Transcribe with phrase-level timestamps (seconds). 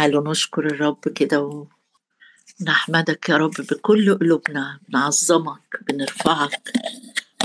[0.00, 1.66] تعالوا نشكر الرب كده
[2.60, 6.72] ونحمدك يا رب بكل قلوبنا بنعظمك بنرفعك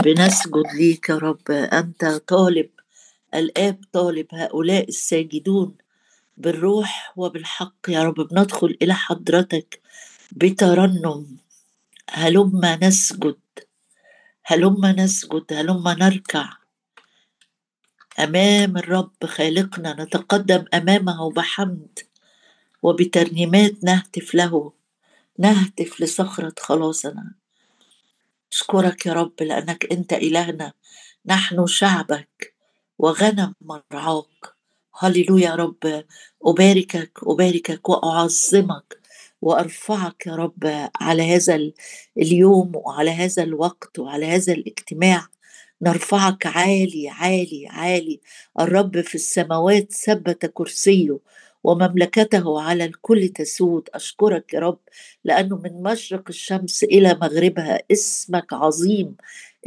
[0.03, 1.51] بنسجد ليك يا رب.
[1.51, 2.69] أنت طالب
[3.33, 5.75] الآب طالب هؤلاء الساجدون
[6.37, 8.27] بالروح وبالحق يا رب.
[8.27, 9.81] بندخل إلى حضرتك
[10.31, 11.37] بترنم.
[12.09, 13.39] هلما نسجد
[14.45, 16.49] هلما نسجد هلما نركع.
[18.19, 22.14] أمام الرب خالقنا نتقدم أمامه بحمد.
[22.85, 24.71] وبترنيمات نهتف له.
[25.39, 27.31] نهتف لصخره خلاصنا.
[28.51, 30.73] أشكرك يا رب لأنك أنت إلهنا.
[31.25, 32.53] نحن شعبك
[32.99, 34.41] وغنم مرعاك.
[34.99, 36.03] هللويا يا رب.
[36.45, 38.99] أباركك أباركك وأعظمك
[39.41, 41.71] وأرفعك يا رب على هذا
[42.17, 45.27] اليوم وعلى هذا الوقت وعلى هذا الاجتماع.
[45.81, 48.19] نرفعك عالي عالي عالي.
[48.59, 51.19] الرب في السماوات ثبت كرسيه
[51.65, 53.89] ومملكته على الكل تسود.
[53.93, 54.79] أشكرك يا رب
[55.23, 59.15] لأنه من مشرق الشمس إلى مغربها اسمك عظيم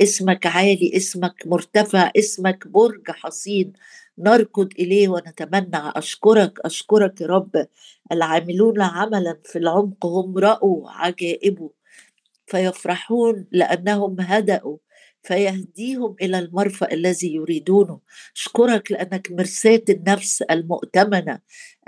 [0.03, 3.73] اسمك عالي اسمك مرتفع اسمك برج حصين.
[4.19, 7.67] نركض إليه ونتمنى أشكرك أشكرك يا رب.
[8.13, 11.71] العاملون عملا في العمق هم رأوا عجائبه
[12.47, 14.79] فيفرحون لأنهم هدأوا.
[15.29, 18.01] فيهديهم إلى المرفأ الذي يريدونه.
[18.37, 21.41] اشكرك لأنك مرساة النفس المؤتمنة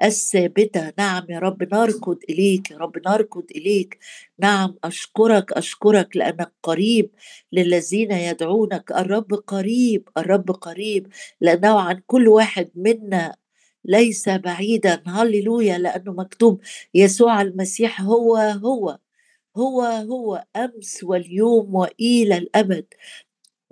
[0.02, 0.92] الثابتة.
[0.98, 3.98] نعم يا رب نركض إليك يا رب نركض إليك.
[4.38, 7.10] نعم أشكرك أشكرك لأنك قريب
[7.52, 8.92] للذين يدعونك.
[8.92, 11.06] الرب قريب الرب قريب.
[11.40, 13.36] لأنه عن كل واحد منا
[13.84, 15.02] ليس بعيدا.
[15.06, 16.60] هللويا لأنه مكتوب
[16.94, 18.98] يسوع المسيح هو هو
[19.56, 22.86] هو هو أمس واليوم وإلى الأبد.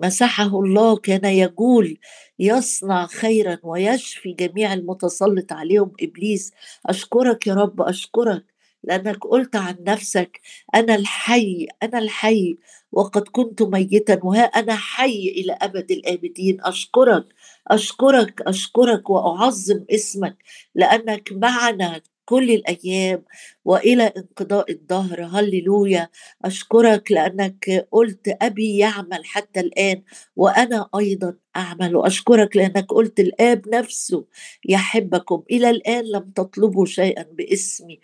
[0.01, 1.97] مسحه الله كان يقول
[2.39, 5.91] يصنع خيرا ويشفي جميع المتسلط عليهم.
[6.01, 6.51] إبليس
[6.85, 8.45] أشكرك يا رب أشكرك
[8.83, 10.41] لأنك قلت عن نفسك
[10.75, 12.57] أنا الحي أنا الحي
[12.91, 16.57] وقد كنت ميتا وها أنا حي إلى أبد الآبدين.
[16.61, 17.25] أشكرك
[17.67, 20.37] أشكرك أشكرك وأعظم اسمك
[20.75, 23.23] لأنك معنا كل الأيام
[23.65, 25.23] وإلى انقضاء الدهر.
[25.23, 26.09] هللويا.
[26.45, 30.01] أشكرك لأنك قلت أبي يعمل حتى الآن
[30.35, 31.95] وأنا أيضا أعمل.
[31.95, 34.25] وأشكرك لأنك قلت الآب نفسه
[34.69, 35.43] يحبكم.
[35.51, 37.99] إلى الآن لم تطلبوا شيئا باسمي.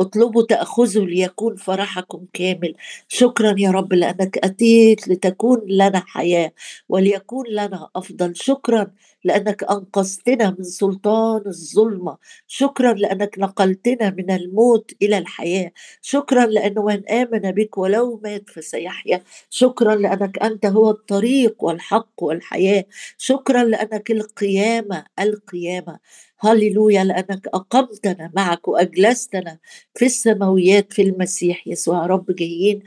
[0.00, 2.74] اطلبوا تأخذوا ليكون فرحكم كامل.
[3.08, 6.52] شكرا يا رب لأنك أتيت لتكون لنا حياة
[6.88, 8.36] وليكون لنا أفضل.
[8.36, 8.92] شكرا
[9.24, 12.16] لأنك أنقذتنا من سلطان الظلمة.
[12.46, 15.72] شكرا لأنك نقلتنا من الموت إلى الحياة.
[16.02, 19.22] شكرا لأنه من آمن بك ولو مات فسيحيا.
[19.50, 22.84] شكرا لأنك أنت هو الطريق والحق والحياة.
[23.18, 25.98] شكرا لأنك القيامة القيامة.
[26.40, 29.58] هللويا لأنك أقمتنا معك وأجلستنا
[29.94, 32.06] في السماويات في المسيح يسوع.
[32.06, 32.82] رب جايين.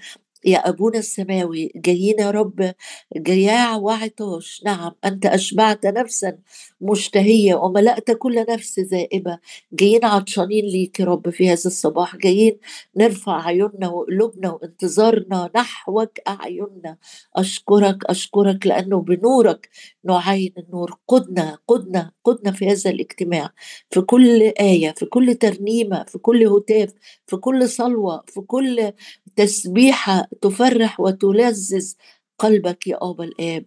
[0.45, 2.73] يا أبونا السماوي جايين يا رب
[3.17, 6.37] جياع وعطاش نعم أنت أشبعت نفسا
[6.81, 9.39] مشتهية وملأت كل نفس ذائبة.
[9.73, 12.15] جايين عطشانين ليك يا رب في هذا الصباح.
[12.15, 12.57] جايين
[12.97, 16.97] نرفع عيوننا وقلوبنا وانتظارنا نحوك أعيننا.
[17.35, 19.69] أشكرك أشكرك لأنه بنورك
[20.03, 20.97] نعين النور.
[21.07, 23.49] قدنا قدنا قدنا في هذا الاجتماع
[23.89, 26.93] في كل آية في كل ترنيمة في كل هتاف
[27.27, 28.91] في كل صلوة في كل
[29.35, 31.93] تسبيحة تفرح وتلذذ
[32.39, 33.65] قلبك يا أبا الآب.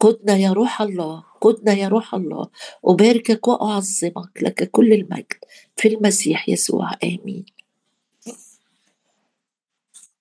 [0.00, 2.48] قدنا يا روح الله قدنا يا روح الله.
[2.84, 5.44] أباركك وأعظمك لك كل المجد.
[5.76, 7.44] في المسيح يسوع آمين.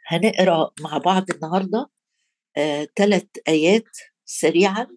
[0.08, 1.90] هنقرأ مع بعض النهارده
[2.98, 4.88] ثلاث آه، آيات سريعا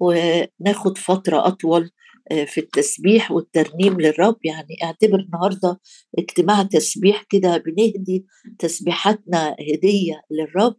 [0.00, 1.90] وناخد فترة أطول
[2.46, 4.36] في التسبيح والترنيم للرب.
[4.44, 5.80] يعني أعتبر النهارده
[6.18, 8.26] اجتماع تسبيح كده بنهدي
[8.58, 10.76] تسبيحاتنا هدية للرب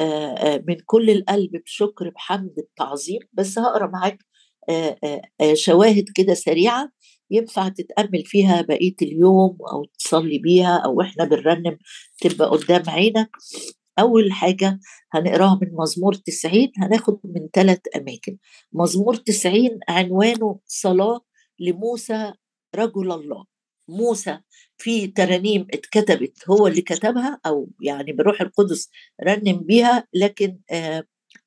[0.00, 0.04] آه،
[0.34, 3.18] آه، من كل القلب بشكر بحمد بتعظيم.
[3.32, 4.18] بس هقرأ معاك
[5.54, 6.90] شواهد كده سريعة
[7.30, 11.78] ينفع تتأمل فيها بقية اليوم أو تصلي بيها أو إحنا بنرنم
[12.20, 13.30] تبقى قدام عينك.
[13.98, 14.80] أول حاجة
[15.12, 18.38] هنقراها من مزمور 90 هناخد من ثلاث أماكن.
[18.72, 21.20] مزمور 90 عنوانه صلاة
[21.60, 22.32] لموسى
[22.76, 23.44] رجل الله.
[23.88, 24.38] موسى
[24.78, 28.90] في ترانيم اتكتبت هو اللي كتبها أو يعني بروح القدس
[29.24, 31.04] رنم بيها لكن آه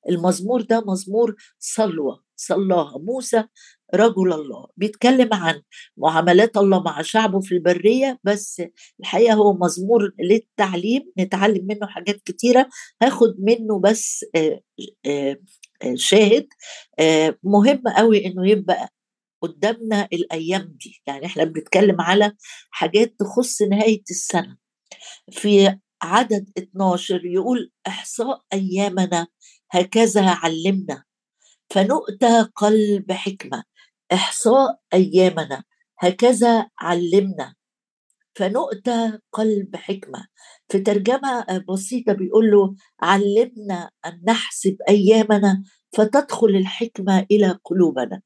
[0.09, 2.97] المزمور ده مزمور صلوة صلاها.
[2.97, 3.43] موسى
[3.95, 5.61] رجل الله بيتكلم عن
[5.97, 8.61] معاملات الله مع شعبه في البرية بس
[8.99, 12.69] الحقيقة هو مزمور للتعليم نتعلم منه حاجات كتيرة
[13.01, 14.25] هاخد منه بس
[15.95, 16.47] شاهد
[17.43, 18.89] مهم قوي إنه يبقى
[19.43, 21.01] قدامنا الأيام دي.
[21.07, 22.31] يعني إحنا بنتكلم على
[22.71, 24.57] حاجات تخص نهاية السنة.
[25.31, 29.27] في عدد 12 يقول إحصاء أيامنا
[29.71, 31.03] هكذا علمنا.
[31.69, 33.63] فنؤتى قلب حكمة.
[34.13, 35.63] إحصاء أيامنا
[35.99, 37.55] هكذا علمنا.
[38.35, 40.25] فنؤتى قلب حكمة.
[40.69, 45.63] في ترجمة بسيطة بيقول له علمنا أن نحسب أيامنا
[45.93, 48.21] فتدخل الحكمة إلى قلوبنا.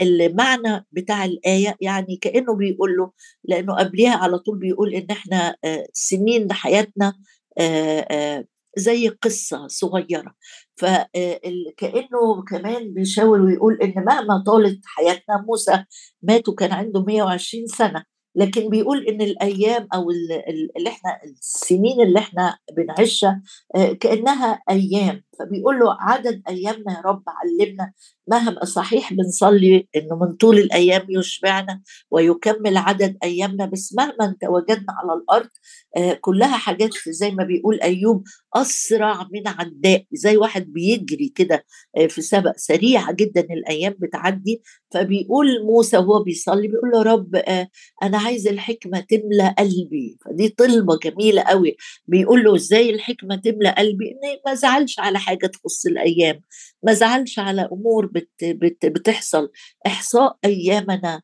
[0.00, 3.12] المعنى بتاع الآية يعني كأنه بيقول له
[3.44, 7.14] لأنه قبلها على طول بيقول إن إحنا آه، سنين حياتنا
[7.58, 8.44] آه، آه،
[8.76, 10.34] زي قصة صغيرة.
[10.76, 15.84] فكأنه كمان بيشاور ويقول إن مهما طالت حياتنا موسى
[16.22, 18.04] مات وكان عنده 120 سنة.
[18.34, 23.42] لكن بيقول إن الأيام أو اللي إحنا السنين اللي إحنا بنعيشها
[23.76, 25.22] آه، كأنها أيام.
[25.42, 27.92] فبيقول له عدد أيامنا يا رب علمنا
[28.28, 35.12] مهما صحيح بنصلي إنه من طول الأيام يشبعنا ويكمل عدد أيامنا بس مهما تواجدنا على
[35.18, 35.48] الأرض
[35.96, 38.24] آه، كلها حاجات زي ما بيقول أيوب
[38.54, 41.64] أسرع من عداء زي واحد بيجري كده
[41.96, 44.62] آه، في سبق سريعة جدا الأيام بتعدي
[44.94, 47.68] فبيقول موسى وهو بيصلي بيقول له رب آه،
[48.02, 50.18] أنا عايز الحكمة تملى قلبي.
[50.24, 55.31] فدي طلبة جميلة قوي بيقول له إزاي الحكمة تملى قلبي؟ ان ما زعلش على حاجة.
[55.38, 56.42] تخص الأيام.
[56.82, 59.50] ما زعلش على أمور بت بت بتحصل.
[59.86, 61.22] إحصاء أيامنا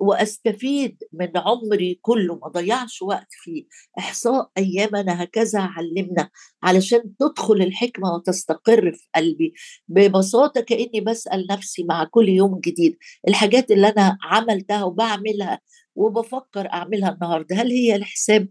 [0.00, 3.64] وأستفيد من عمري كله ما ضيعش وقت فيه.
[3.98, 6.30] إحصاء أيامنا هكذا علمنا.
[6.62, 9.54] علشان تدخل الحكمة وتستقر في قلبي.
[9.88, 12.96] ببساطة كأني بسأل نفسي مع كل يوم جديد.
[13.28, 15.60] الحاجات اللي أنا عملتها وبعملها
[15.94, 18.48] وبفكر أعملها النهارده هل هي الحساب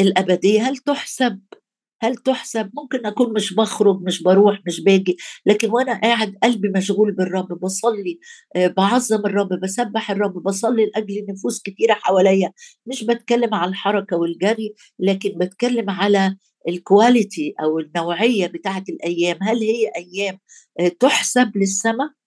[0.00, 1.40] الابديه هل تحسب؟
[2.00, 5.16] هل تحسب؟ ممكن أكون مش بخرج مش بروح مش باجي
[5.46, 8.18] لكن وأنا قاعد قلبي مشغول بالرب بصلي
[8.56, 12.52] آه، بعظم الرب بسبح الرب بصلي لأجل نفوس كتيرة حواليا.
[12.86, 16.36] مش بتكلم على الحركة والجري لكن بتكلم على
[16.68, 19.38] الكواليتي أو النوعية بتاعة الأيام.
[19.42, 20.38] هل هي أيام
[20.80, 22.19] آه، تحسب للسماء؟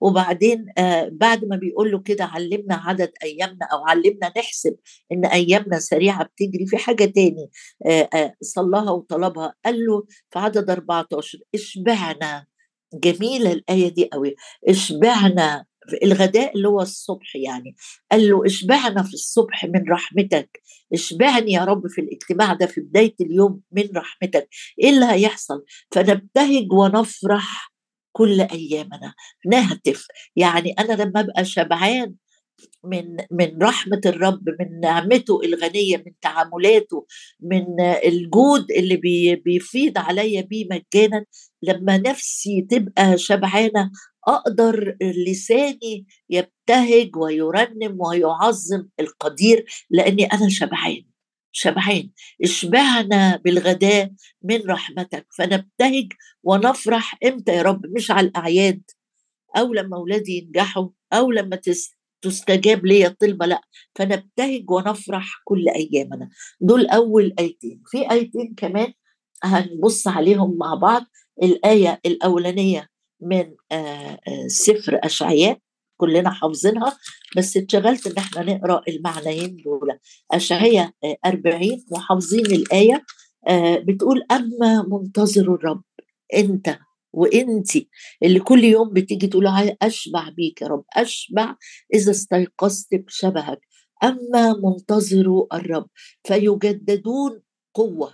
[0.00, 4.76] وبعدين آه بعد ما بيقول له كده علمنا عدد أيامنا أو علمنا نحسب
[5.12, 7.50] إن أيامنا سريعة بتجري في حاجة تاني
[7.86, 12.46] آه آه صلاها وطلبها قال له في عدد 14 إشبعنا.
[12.94, 14.34] جميلة الآية دي قوي
[14.68, 15.64] إشبعنا
[16.02, 17.76] الغداء اللي هو الصبح يعني.
[18.12, 20.60] قال له إشبعنا في الصبح من رحمتك.
[20.94, 24.48] إشبعني يا رب في الاجتماع ده في بداية اليوم من رحمتك.
[24.82, 27.73] إيه اللي هيحصل؟ فنبتهج ونفرح
[28.16, 29.14] كل أيامنا
[29.46, 30.06] نهتف.
[30.36, 32.14] يعني أنا لما أبقى شبعان
[32.84, 37.06] من من رحمة الرب من نعمته الغنية من تعاملاته
[37.40, 41.24] من الجود اللي بي بيفيض عليا بيه مجانا
[41.62, 43.90] لما نفسي تبقى شبعانة
[44.28, 51.13] أقدر لساني يبتهج ويرنم ويعظم القدير لأني أنا شبعان.
[51.56, 52.10] شبعان
[52.42, 54.12] اشبعنا بالغداء
[54.42, 56.12] من رحمتك فنبتهج
[56.42, 58.82] ونفرح إمتى يا رب؟ مش على الأعياد.
[59.56, 61.60] أو لما أولادي ينجحوا أو لما
[62.22, 63.60] تستجاب لي الطلبة لأ
[63.94, 66.30] فنبتهج ونفرح كل أيامنا.
[66.60, 67.82] دول أول آيتين.
[67.86, 68.92] في آيتين كمان
[69.42, 71.04] هنبص عليهم مع بعض.
[71.42, 72.88] الآية الأولانية
[73.20, 73.54] من
[74.46, 75.58] سفر أشعياء
[75.96, 76.98] كلنا حافظينها.
[77.36, 79.98] بس اتشغلت إن إحنا نقرأ المعنيين دول.
[80.32, 80.90] اشعياء
[81.26, 83.04] 40 وحافظين الآية
[83.48, 85.82] آه، بتقول أما منتظر الرب
[86.34, 86.78] أنت
[87.12, 87.88] وانتي
[88.22, 89.46] اللي كل يوم بتيجي تقول
[89.82, 91.56] أشبع بيك يا رب أشبع
[91.94, 93.60] إذا استيقظت بشبهك.
[94.04, 95.88] أما منتظر الرب
[96.26, 97.42] فيجددون
[97.74, 98.12] قوة.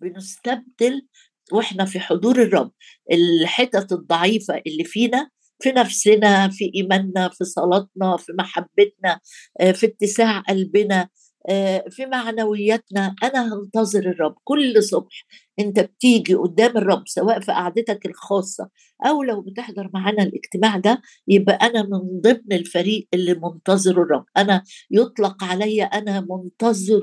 [0.00, 1.06] بنستبدل
[1.52, 2.72] وإحنا في حضور الرب.
[3.12, 5.30] الحتت الضعيفة اللي فينا
[5.64, 9.20] في نفسنا في إيماننا في صلاتنا في محبتنا
[9.60, 11.08] آه، في اتساع قلبنا
[11.48, 13.14] آه، في معنوياتنا.
[13.22, 14.34] أنا هنتظر الرب.
[14.44, 15.26] كل صبح
[15.58, 18.68] أنت بتيجي قدام الرب سواء في قعدتك الخاصة
[19.06, 24.24] أو لو بتحضر معانا الاجتماع ده يبقى أنا من ضمن الفريق اللي منتظر الرب.
[24.36, 27.02] أنا يطلق علي أنا منتظر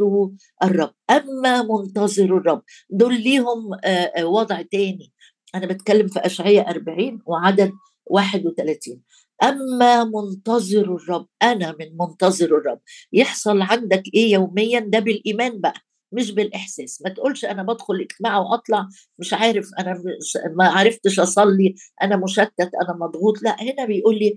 [0.63, 0.93] الرب.
[1.09, 5.11] أما منتظر الرب دول ليهم آه، وضع تاني.
[5.55, 7.71] أنا بتكلم في اشعياء 40 وعدد
[8.11, 9.01] 31
[9.43, 12.79] أما منتظر الرب أنا من منتظر الرب.
[13.13, 15.73] يحصل عندك إيه يوميا؟ ده بالإيمان بقى
[16.11, 17.01] مش بالإحساس.
[17.05, 18.87] ما تقولش أنا بدخل اجتماع وأطلع
[19.19, 23.41] مش عارف أنا مش ما عرفتش أصلي أنا مشتت أنا مضغوط.
[23.43, 24.35] لا هنا بيقول لي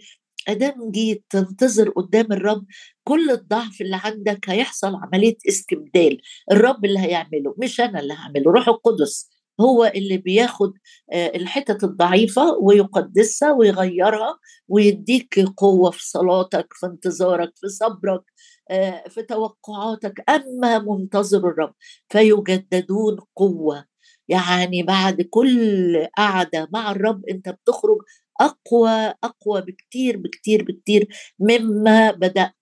[0.49, 2.65] ادام جيت تنتظر قدام الرب.
[3.05, 6.21] كل الضعف اللي عندك هيحصل عملية استبدال.
[6.53, 9.34] الرب اللي هيعمله مش أنا اللي هعمله روح القدس.
[9.61, 10.73] هو اللي بياخد
[11.13, 18.23] آه، الحتت الضعيفة ويقدسها ويغيرها ويديك قوة في صلاتك في انتظارك في صبرك
[18.71, 20.31] آه، في توقعاتك.
[20.31, 21.75] أما منتظر الرب
[22.09, 23.85] فيجددون قوة.
[24.29, 27.99] يعني بعد كل قعدة مع الرب أنت بتخرج
[28.41, 28.91] أقوى
[29.25, 31.09] أقوى بكتير بكتير بكتير
[31.41, 32.53] مما بدأت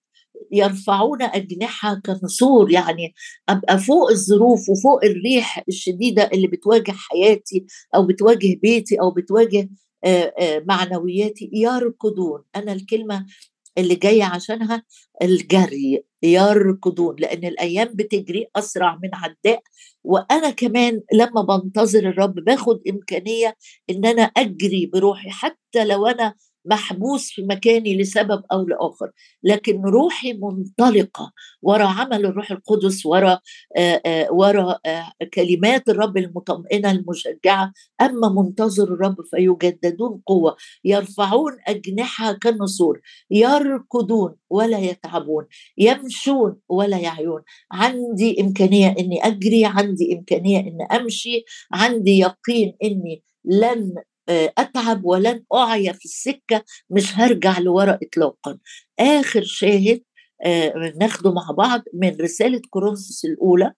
[0.52, 3.14] يرفعون أجنحة كنسور يعني
[3.48, 9.68] أبقى فوق الظروف وفوق الريح الشديدة اللي بتواجه حياتي أو بتواجه بيتي أو بتواجه
[10.68, 11.50] معنوياتي.
[11.52, 13.26] يركضون أنا الكلمة
[13.78, 14.82] اللي جاية عشانها
[15.22, 16.04] الجري.
[16.22, 19.62] يركضون لأن الأيام بتجري أسرع من عداء.
[20.04, 23.56] وأنا كمان لما بنتظر الرب باخد إمكانية
[23.90, 29.10] إن أنا أجري بروحي حتى لو أنا محبوس في مكاني لسبب أو لآخر
[29.42, 33.38] لكن روحي منطلقة ورا عمل الروح القدس ورا
[34.30, 34.78] ورا
[35.34, 37.72] كلمات الرب المطمئنة المشجعة.
[38.00, 43.00] أما منتظر الرب فيجددون قوة يرفعون أجنحة كالنسور
[43.30, 45.46] يركضون ولا يتعبون
[45.78, 47.42] يمشون ولا يعيون.
[47.72, 53.94] عندي إمكانية إني أجري عندي إمكانية إني أمشي عندي يقين إني لن
[54.58, 58.58] أتعب ولن اعيا في السكة مش هرجع لورا اطلاقا.
[59.00, 60.02] آخر شاهد
[60.44, 63.72] آه، ناخده مع بعض من رسالة كورنثوس الأولى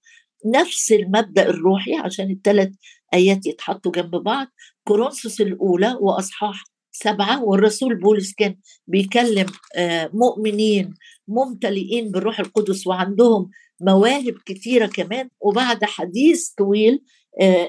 [0.46, 2.72] نفس المبدأ الروحي عشان الثلاث
[3.14, 4.46] آيات يتحطوا جنب بعض.
[4.88, 8.56] كورنثوس الأولى وأصحاح سبعة والرسول بولس كان
[8.86, 9.46] بيكلم
[9.76, 10.94] آه، مؤمنين
[11.28, 15.30] ممتلئين بالروح القدس وعندهم مواهب كثيرة كمان.
[15.40, 17.02] وبعد حديث طويل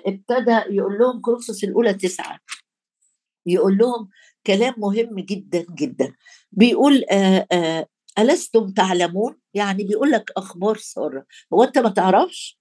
[0.08, 2.39] ابتدى يقول لهم كورنثوس الأولى تسعة.
[3.46, 4.10] يقول لهم
[4.48, 6.14] كلام مهم جدا جدا.
[6.52, 7.86] بيقول آآ آآ
[8.20, 11.25] ألستم تعلمون؟ يعني بيقول لك أخبار سارة.
[11.54, 12.60] هو أنت ما تعرفش؟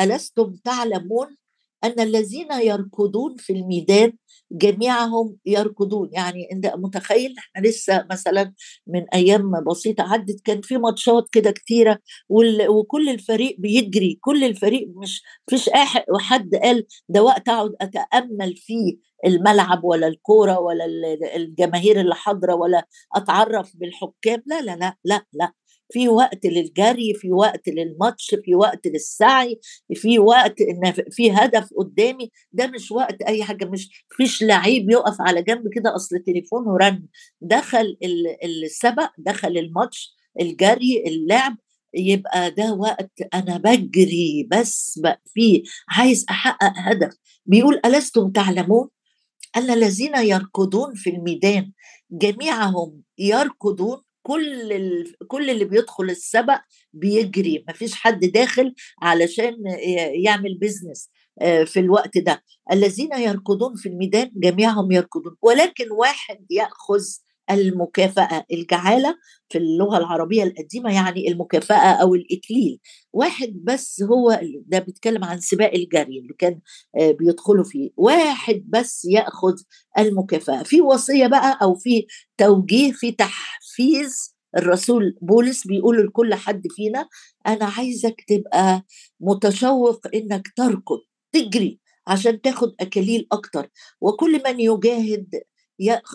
[0.00, 1.36] ألستم تعلمون
[1.84, 4.12] أن الذين يركضون في الميدان
[4.52, 6.10] جميعهم يركضون.
[6.12, 8.54] يعني أنت متخيل إحنا لسه مثلا
[8.86, 11.98] من أيام بسيطة عدت كان في ماتشات كده كتيرة
[12.68, 15.70] وكل الفريق بيجري كل الفريق مش فيش
[16.20, 18.96] حد قال ده وقت أقعد أتأمل فيه
[19.26, 20.84] الملعب ولا الكورة ولا
[21.36, 24.42] الجماهير اللي حاضرة ولا أتعرف بالحكام.
[24.46, 25.52] لا لا لا لا لا.
[25.92, 29.60] في وقت للجري في وقت للماتش في وقت للسعي
[29.94, 32.30] في وقت إن في هدف قدامي.
[32.52, 37.06] ده مش وقت أي حاجة مش فيش لعيب يقف على جنب كده أصل تليفونه رن
[37.40, 37.96] دخل
[38.44, 41.56] السبق دخل الماتش الجري اللعب
[41.94, 47.16] يبقى ده وقت أنا بجري بس بقى فيه عايز أحقق هدف.
[47.46, 48.88] بيقول ألستم تعلمون
[49.56, 51.72] أن الذين يركضون في الميدان
[52.10, 55.14] جميعهم يركضون كل ال...
[55.28, 56.60] كل اللي بيدخل السبق
[56.92, 59.54] بيجري مفيش حد داخل علشان
[60.24, 61.10] يعمل بيزنس
[61.42, 62.44] آه، في الوقت ده.
[62.72, 67.02] الذين يركضون في الميدان جميعهم يركضون ولكن واحد يأخذ
[67.50, 69.16] المكافأة الجعالة
[69.48, 72.80] في اللغة العربية القديمة يعني المكافأة أو الإكليل.
[73.12, 76.60] واحد بس هو ده بيتكلم عن سباق الجري اللي كان
[77.00, 77.90] آه، بيدخلوا فيه.
[77.96, 79.54] واحد بس يأخذ
[79.98, 80.62] المكافأة.
[80.62, 82.06] في وصية بقى أو في
[82.38, 87.08] توجيه في تحفيز الرسول بولس بيقول لكل حد فينا
[87.46, 88.84] أنا عايزك تبقى
[89.20, 90.98] متشوق إنك تركض
[91.32, 93.68] تجري عشان تاخد أكاليل أكتر.
[94.00, 95.26] وكل من يجاهد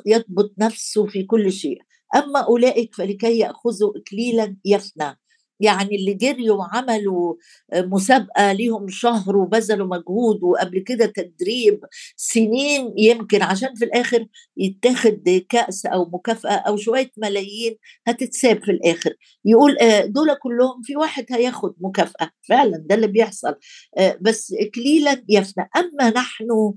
[0.06, 1.80] يضبط نفسه في كل شيء.
[2.16, 5.20] أما أولئك فلكي يأخذوا إكليلا يفنى.
[5.60, 7.36] يعني اللي جريوا وعملوا
[7.74, 11.80] مسابقة ليهم شهر وبذلوا مجهود وقبل كده تدريب
[12.18, 19.14] سنين يمكن عشان في الآخر يتاخد كأس أو مكافأة أو شوية ملايين هتتساب في الآخر.
[19.46, 22.32] يقول آه، دول كلهم في واحد هياخد مكافأة.
[22.50, 23.56] فعلا ده اللي بيحصل.
[23.98, 25.70] آه، بس اكليلا يفنى.
[25.78, 26.74] أما نحن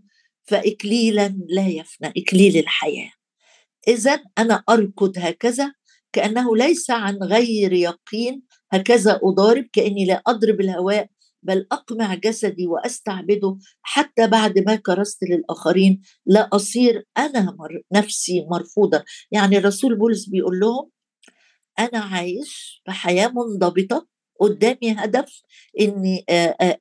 [0.49, 3.11] فإكليلا لا يفنى إكليل الحياة.
[3.89, 5.73] إذا أنا أركض هكذا
[6.13, 11.09] كأنه ليس عن غير يقين هكذا أضارب كأني لا أضرب الهواء
[11.43, 13.59] بل أقمع جسدي وأستعبده.
[13.83, 19.05] حتى بعد ما كرست للآخرين لا أصير أنا مر نفسي مرفوضة.
[19.31, 20.91] يعني الرسول بولس بيقول لهم
[21.79, 24.07] أنا عايش في حياة منضبطة
[24.41, 25.43] قدامي هدف
[25.81, 26.25] إني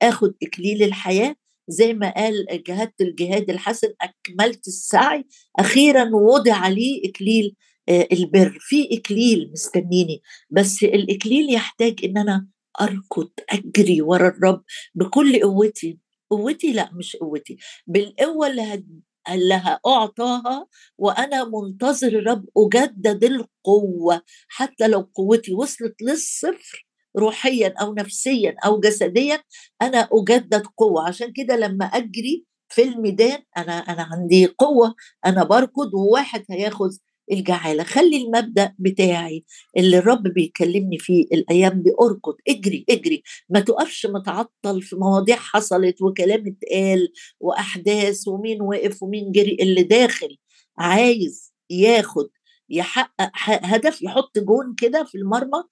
[0.01, 1.35] آخد إكليل الحياة.
[1.67, 5.25] زي ما قال جهدت الجهاد الحسن أكملت السعي.
[5.59, 7.55] أخيرا وضع لي إكليل
[7.89, 8.57] آه، البر.
[8.59, 10.21] في إكليل مستنيني.
[10.49, 12.47] بس الإكليل يحتاج إن أنا
[12.81, 14.63] أركض أجري ورا الرب
[14.95, 15.99] بكل قوتي.
[16.29, 17.57] قوتي لا مش قوتي.
[17.87, 19.01] بالقوة اللي هد...
[19.31, 24.21] اللي هأعطاها وأنا منتظر الرب أجدد القوة.
[24.47, 26.86] حتى لو قوتي وصلت للصفر
[27.17, 29.39] روحيا أو نفسيا أو جسديا
[29.81, 31.07] أنا أجدد قوة.
[31.07, 34.95] عشان كده لما أجري في الميدان أنا أنا عندي قوة
[35.25, 36.97] أنا بركض وواحد هياخذ
[37.31, 37.83] الجعالة.
[37.83, 39.45] خلي المبدأ بتاعي
[39.77, 43.23] اللي الرب بيكلمني فيه الأيام دي أركض اجري اجري.
[43.49, 47.09] ما تقفش متعطل في مواضيع حصلت وكلام اتقال
[47.39, 49.57] وأحداث ومين وقف ومين جري.
[49.61, 50.37] اللي داخل
[50.77, 52.29] عايز ياخد
[52.69, 55.63] يحقق هدف يحط جون كده في المرمى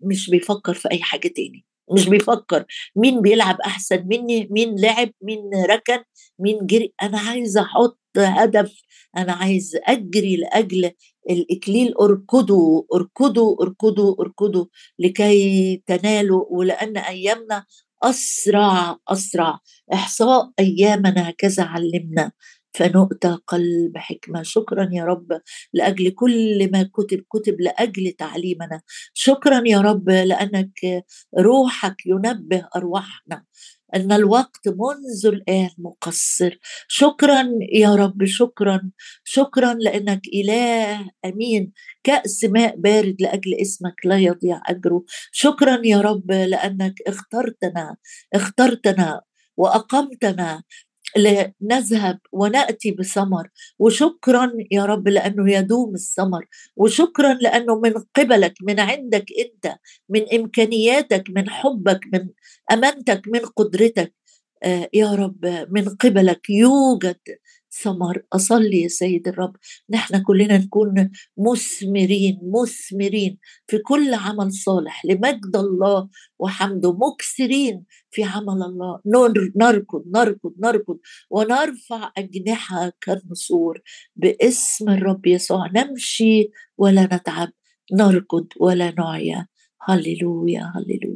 [0.00, 1.64] مش بيفكر في أي حاجة تاني.
[1.92, 2.64] مش بيفكر
[2.96, 5.40] مين بيلعب أحسن مني مين لعب مين
[5.70, 5.98] ركن
[6.38, 6.94] مين جري.
[7.02, 8.82] أنا عايزه أحط هدف
[9.16, 10.90] أنا عايز أجري لأجل
[11.30, 11.94] الإكليل.
[12.00, 14.66] اركضوا اركضوا اركضوا اركضوا
[14.98, 17.64] لكي تنالوا ولأن أيامنا
[18.02, 19.58] أسرع أسرع.
[19.92, 22.32] إحصاء أيامنا هكذا علمنا.
[22.74, 24.42] فنؤتى قلب حكمة.
[24.42, 25.40] شكرا يا رب
[25.72, 28.80] لأجل كل ما كتب كتب لأجل تعليمنا.
[29.14, 31.04] شكرا يا رب لأنك
[31.38, 33.44] روحك ينبه أرواحنا
[33.94, 36.58] أن الوقت منذ الآن مقصر.
[36.88, 38.90] شكرا يا رب شكرا.
[39.24, 41.72] شكرا لأنك إله أمين.
[42.04, 45.04] كأس ماء بارد لأجل اسمك لا يضيع أجره.
[45.32, 47.96] شكرا يا رب لأنك اخترتنا
[48.34, 49.20] اخترتنا
[49.56, 50.62] وأقمتنا
[51.16, 53.48] لنذهب ونأتي بثمر
[53.78, 59.76] وشكرا يا رب لأنه يدوم الثمر وشكرا لأنه من قبلك من عندك أنت
[60.08, 62.28] من إمكانياتك من حبك من
[62.72, 64.14] أمانتك من قدرتك
[64.62, 67.16] آه، يا رب من قبلك يوجد
[67.72, 69.56] ثمر أصلي يا سيد الرب.
[69.90, 76.08] نحن كلنا نكون مثمرين مثمرين في كل عمل صالح لمجد الله
[76.38, 79.00] وحمده مكسرين في عمل الله.
[79.56, 80.98] نركض نركض نركض
[81.30, 83.80] ونرفع أجنحة كالنسور.
[84.16, 87.48] باسم الرب يسوع نمشي ولا نتعب
[87.92, 89.46] نركض ولا نعيا.
[89.82, 91.09] هللويا هللويا.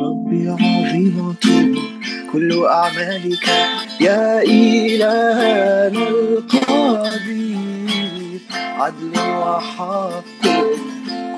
[0.00, 1.34] ربي عظيمة
[2.32, 3.48] كل أعمالك
[4.00, 7.60] يا إلهنا القدير
[8.52, 10.42] عدل وحق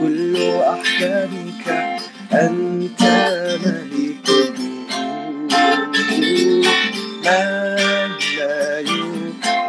[0.00, 1.68] كل أحكامك
[2.32, 3.02] أنت
[3.66, 4.28] ملك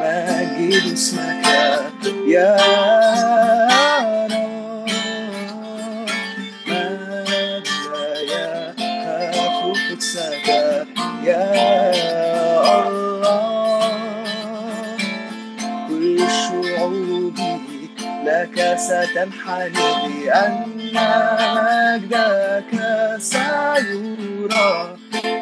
[0.01, 1.45] مجد اسمك
[2.27, 2.57] يا
[18.87, 20.55] ستنحني بأن
[21.55, 22.71] مجدك
[23.17, 24.71] سيرى.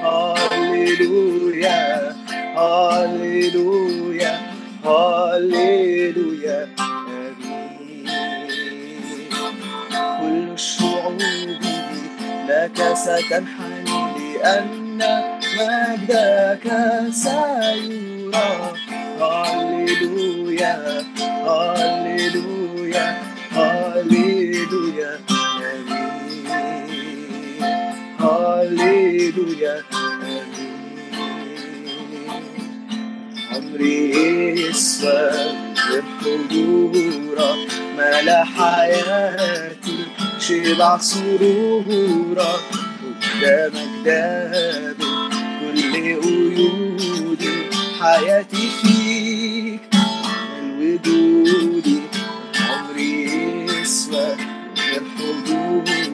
[0.04, 1.82] هللويا
[2.58, 4.34] هللويا
[4.86, 8.08] هللويا آمين
[10.22, 11.22] كل الشعوب
[12.48, 15.02] لك ستنحني لأن
[15.58, 16.66] مجدك
[17.12, 18.50] سيرى.
[19.22, 20.76] هللويا
[21.46, 23.31] هللويا
[24.02, 26.46] هاليلويا امين
[28.20, 30.46] هاليلويا امين
[33.52, 35.56] عمري اسود
[36.22, 39.98] بحضورك ملا حياتي
[40.40, 42.66] شبع سرورك
[43.22, 47.54] قدامك دابل كل قيودي
[48.00, 49.92] حياتي فيك
[54.14, 56.10] الوجودي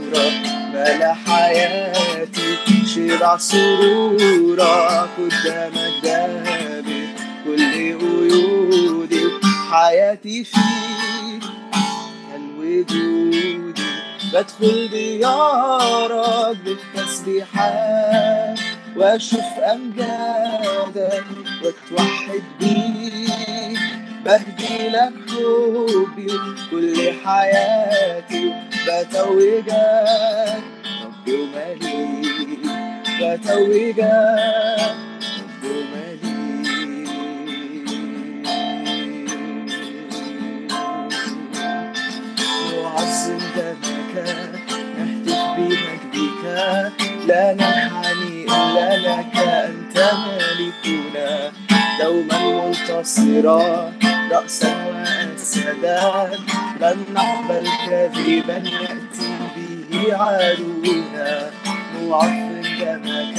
[0.73, 7.03] ملا حياتي شبع سرورك قدامك دامي
[7.45, 9.23] كل قيودي
[9.71, 11.43] حياتي فيك
[12.36, 13.79] الوجود
[14.33, 18.60] بدخل ديارك بالتسبيحات
[18.97, 21.25] وأشوف أمجادك
[21.63, 23.46] واتوحد بيك.
[24.27, 26.27] بهدي لك حبي
[26.71, 28.53] كل حياتي
[28.87, 29.71] بتوجك.
[31.03, 32.59] ربي ومليك
[33.21, 33.99] بتوجك.
[35.63, 36.27] ربي
[42.83, 44.25] نعظم نهتف
[45.57, 46.91] بمجدك.
[47.27, 51.51] لا ننحني إلا لك أنت مالكنا.
[51.99, 53.91] دوما منتصرا
[54.31, 56.29] رأسا وأسدا
[56.81, 61.51] لن نقبل كذبا يأتي به عدونا
[61.93, 63.38] نعظم دمك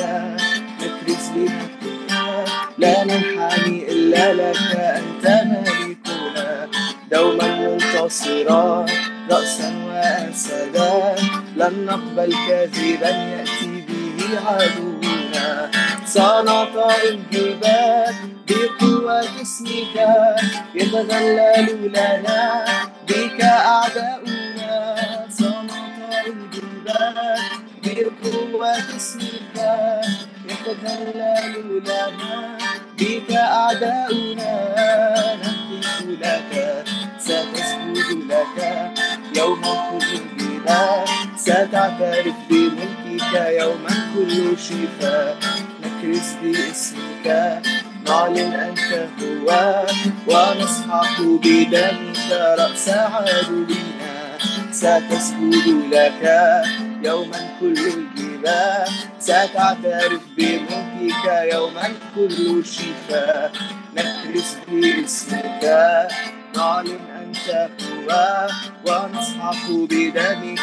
[0.80, 5.78] نكرز بمجدك لا ننحني إلا لك أنت ملك
[7.98, 8.86] منتصرا
[9.30, 11.14] رأسا وأسدا
[11.56, 15.70] لن نقبل كذبا يأتي به عدونا
[16.06, 19.96] سنطأ الجبال بقوة اسمك
[20.74, 22.64] يتذلل لنا
[23.08, 24.96] بك أعداؤنا.
[25.30, 27.38] سنطأ الجبال
[27.84, 29.56] بقوة اسمك
[30.48, 32.58] يتذلل لنا
[32.98, 34.52] بك أعداؤنا.
[35.42, 36.84] نهتف لك
[37.18, 38.58] ستسجد لك
[39.36, 39.62] يوم
[40.12, 45.36] البلاد ستعترف بملكك يوما كل شفاء.
[45.82, 47.26] نكرس باسمك
[48.08, 49.86] نعلن أنت هو
[50.26, 54.38] ونصحح بدمك رأس عدونا.
[54.72, 56.22] ستسجد لك
[57.04, 58.88] يوما كل الجبال.
[59.20, 63.52] ستعترف بملكك يوما كل شفاء
[63.96, 65.64] نكرس باسمك
[66.56, 68.48] نعلن أنت هو
[68.86, 70.60] ونصحح بدمك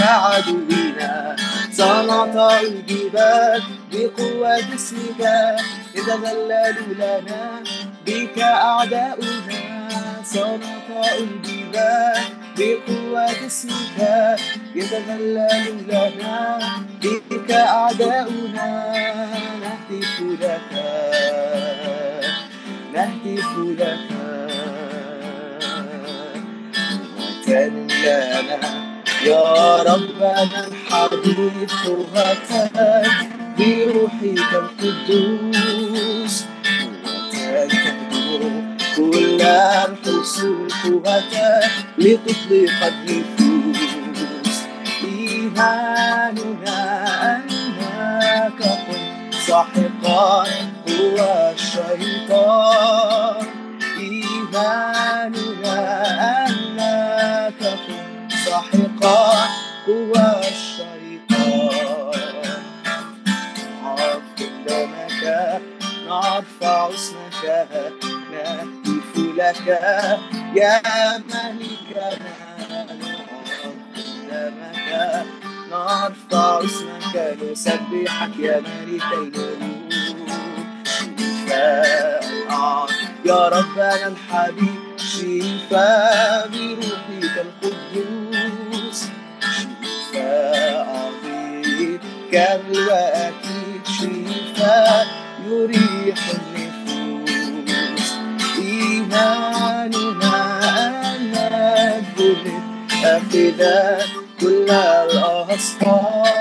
[0.00, 1.36] عدونا
[1.72, 5.20] سنطع الجبال بقوة اسمك
[5.94, 7.62] يتذلل لنا
[8.06, 9.88] بك أعداؤنا
[10.24, 12.22] سنطع الجبال
[12.58, 13.98] بقوة اسمك
[14.74, 16.58] يتذلل لنا
[17.02, 18.92] بك أعداؤنا
[19.60, 20.70] نهتف لك
[22.94, 23.98] نهتف لك.
[27.18, 28.85] وتلنا
[29.26, 32.76] يا ربنا الحبيب قرتك
[33.58, 36.36] بروحك القدوس
[37.04, 38.42] وتكبر
[38.96, 44.58] كل الحصول قوتك لتطلق النفوس
[45.04, 46.80] إيماننا
[47.36, 50.46] أنك كنت ساحقا
[50.88, 51.18] هو
[51.54, 53.46] الشيطان.
[53.98, 55.78] إيماننا
[56.46, 58.05] أنك كنت
[58.46, 59.48] ساحقا
[59.88, 60.12] هو
[60.48, 62.16] الشيطان.
[63.82, 64.22] نعرف
[64.66, 65.22] دمك
[66.08, 67.42] نرفع اسمك
[68.32, 69.66] نهتف لك.
[70.56, 70.74] يا
[71.18, 72.08] ملكنا
[73.94, 75.26] قدامك
[75.70, 79.92] نرفع اسمك نسبحك يا ملك الملوك
[83.24, 87.15] يا ربنا الحبيب شفاء بروحك
[92.34, 95.06] وأكيد شفاء
[95.46, 98.12] يريح النفوس
[98.58, 100.36] إيماننا
[101.16, 102.62] أنك جلد
[103.04, 103.98] أخذا
[104.40, 106.32] كل الأسرار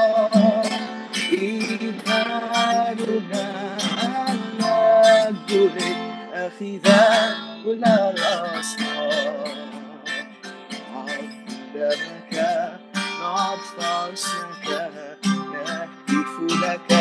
[1.33, 3.45] إيماننا
[4.03, 5.83] أنك جلد
[6.33, 9.55] أخذا كل الأسرار
[13.21, 15.24] نرفع اسمك نهتف
[16.41, 16.91] لك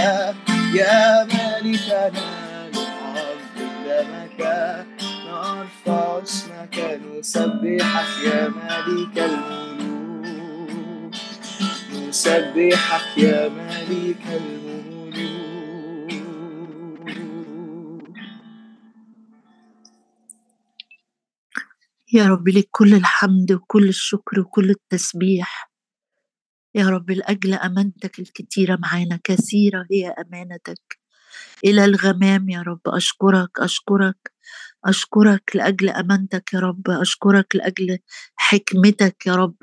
[0.75, 3.55] يا ملكنا نعظم
[3.87, 4.40] دمك
[5.27, 11.14] نرفع اسمك نسبحك يا ملك الملوك
[12.09, 14.85] نسبحك يا ملك الملوك.
[22.12, 25.74] يا رب لك كل الحمد وكل الشكر وكل التسبيح.
[26.75, 30.99] يا رب لأجل أمانتك الكتيرة معانا كثيرة هي أمانتك.
[31.65, 34.33] إلى الغمام يا رب أشكرك أشكرك
[34.85, 37.99] أشكرك لأجل أمانتك يا رب أشكرك لأجل
[38.37, 39.57] حكمتك يا رب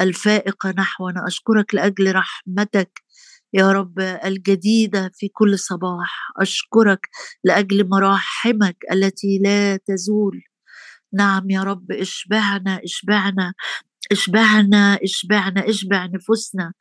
[0.00, 3.02] الفائقة نحونا أشكرك لأجل رحمتك
[3.54, 7.08] يا رب الجديدة في كل صباح أشكرك
[7.44, 10.42] لأجل مراحمك التي لا تزول.
[11.12, 13.54] نعم يا رب إشبعنا إشبعنا.
[14.12, 16.72] اشبعنا اشبعنا اشبع نفوسنا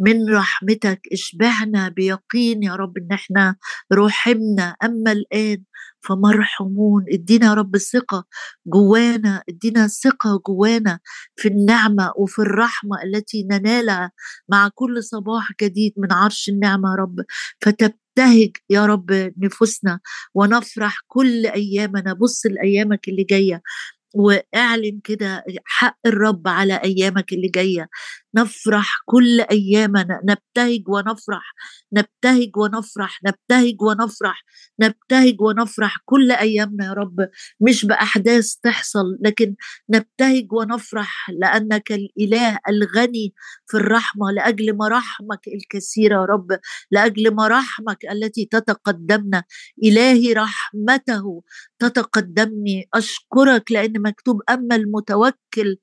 [0.00, 3.56] من رحمتك اشبعنا بيقين يا رب إن إحنا
[3.92, 5.62] رحمنا أما الآن
[6.00, 8.24] فمرحومون ادينا يا رب ثقة
[8.66, 10.98] جوانا ادينا ثقة جوانا
[11.36, 14.12] في النعمة وفي الرحمة التي ننالها
[14.48, 17.16] مع كل صباح جديد من عرش النعمة يا رب.
[17.62, 20.00] فتبتهج يا رب نفوسنا
[20.34, 22.12] ونفرح كل أيامنا.
[22.12, 23.62] بص لأيامك اللي جاية.
[24.14, 27.88] واعلن كده حق الرب على أيامك اللي جاية.
[28.34, 31.54] نفرح كل أيامنا نبتهج ونفرح
[31.92, 34.44] نبتهج ونفرح نبتهج ونفرح
[34.80, 37.28] نبتهج ونفرح كل أيامنا يا رب.
[37.60, 39.54] مش بأحداث تحصل لكن
[39.90, 43.34] نبتهج ونفرح لأنك الإله الغني
[43.66, 46.58] في الرحمة لأجل مراحمك الكثيرة يا رب
[46.90, 49.44] لأجل مراحمك التي تتقدمنا
[49.84, 51.42] إلهي رحمته
[51.78, 52.88] تتقدمني.
[52.94, 55.76] أشكرك لأن مكتوب أما المتوكل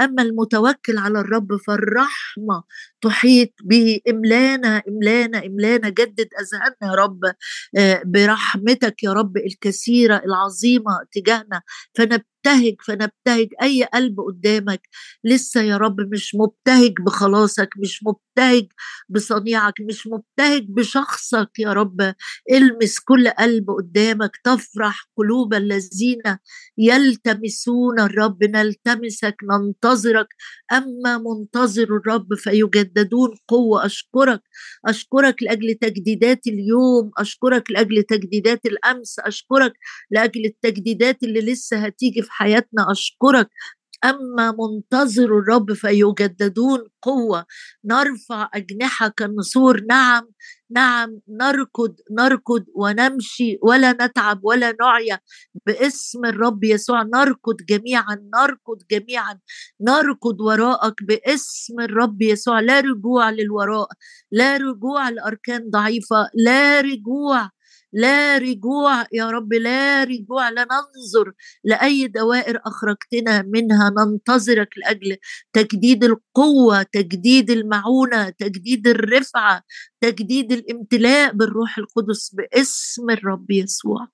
[0.00, 2.62] أما المتوكل على الرب فالرحمة
[3.02, 4.00] تحيط به.
[4.10, 5.88] املانا املانا املانا.
[5.88, 7.20] جدد أذهاننا يا رب
[7.78, 11.62] آه، برحمتك يا رب الكثيرة العظيمة تجاهنا.
[12.46, 13.48] فنبتهج فنبتهج.
[13.62, 14.80] أي قلب قدامك
[15.24, 18.66] لسه يا رب مش مبتهج بخلاصك مش مبتهج
[19.08, 22.14] بصنيعك مش مبتهج بشخصك يا رب.
[22.52, 26.22] المس كل قلب قدامك تفرح قلوب الذين
[26.78, 28.44] يلتمسون الرب.
[28.44, 30.28] نلتمسك ننتظرك.
[30.72, 33.86] أما منتظر الرب فيجددون قوة.
[33.86, 34.42] أشكرك
[34.86, 37.10] أشكرك لأجل تجديدات اليوم.
[37.18, 39.18] أشكرك لأجل تجديدات الأمس.
[39.18, 39.72] أشكرك
[40.10, 43.48] لأجل التجديدات اللي لسه هتيجي في حياتنا أشكرك.
[44.04, 47.46] أما منتظر الرب فيجددون قوة.
[47.84, 50.28] نرفع أجنحة كالنسور نعم
[50.70, 55.18] نعم نركض نركض ونمشي ولا نتعب ولا نعيا
[55.66, 57.02] باسم الرب يسوع.
[57.02, 59.38] نركض جميعا نركض جميعا.
[59.80, 62.60] نركض وراءك باسم الرب يسوع.
[62.60, 63.88] لا رجوع للوراء
[64.32, 67.50] لا رجوع لأركان ضعيفة لا رجوع
[67.92, 71.32] لا رجوع يا رب لا رجوع لا ننظر
[71.64, 75.16] لأي دوائر أخرجتنا منها ننتظرك لأجل
[75.52, 79.62] تجديد القوة تجديد المعونة تجديد الرفعة
[80.00, 84.08] تجديد الامتلاء بالروح القدس باسم الرب يسوع.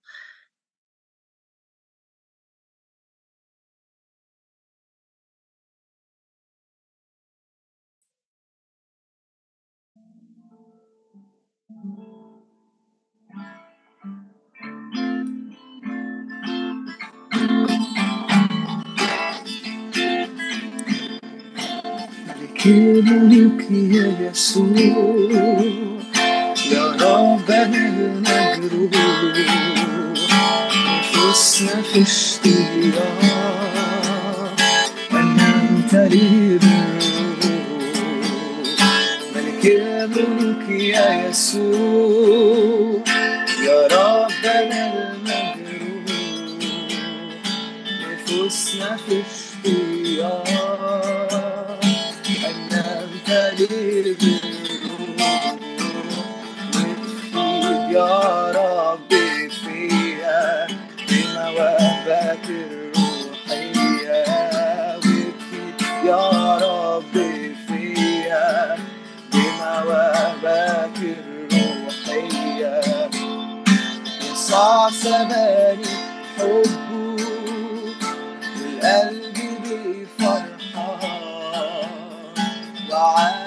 [22.65, 24.77] كلمك يا يسوع
[26.73, 28.93] يا ربنا المجروح
[30.87, 33.23] نفوسنا في اشتياق
[35.13, 36.59] أن نمتلي
[39.35, 43.03] ملك يا يسوع
[43.67, 46.07] يا ربنا المجروح
[48.03, 49.23] نفوسنا في
[57.91, 60.67] يا ربي فيها
[61.09, 64.25] بمواهبك الروحية
[66.05, 68.77] يا ربي فيها
[69.33, 70.99] بمواهبك
[71.53, 72.81] الروحية
[74.33, 75.87] يسع سماني
[76.39, 77.17] حبه
[78.57, 81.01] والقلب بفرحة
[82.91, 83.42] وعادي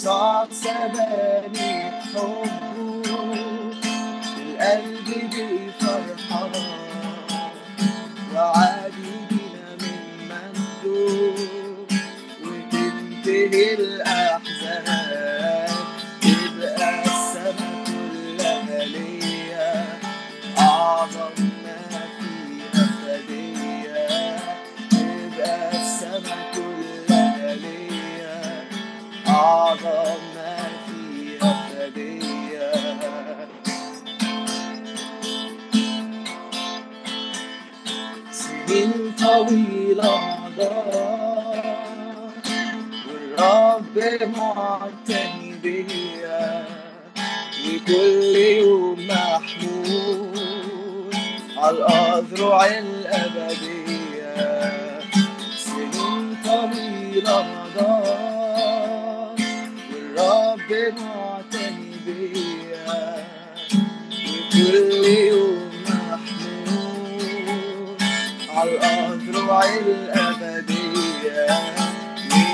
[0.00, 3.02] يسوع سباني حبه
[4.38, 6.52] القلب بفرحة
[8.34, 11.34] وعادي بنا من مجده
[12.44, 15.39] وتنتهي الأحزان.
[40.60, 41.64] مضت
[43.08, 43.96] والرب
[44.36, 46.64] معتني بيا
[47.66, 50.36] وكل يوم محمود
[51.56, 54.34] على الأذرع الأبدية
[55.56, 57.80] سنين طويلة مضت
[59.92, 60.70] والرب
[61.00, 63.26] معتني بيا
[64.28, 65.39] وكل يوم
[69.50, 71.46] الأذرع الأبدية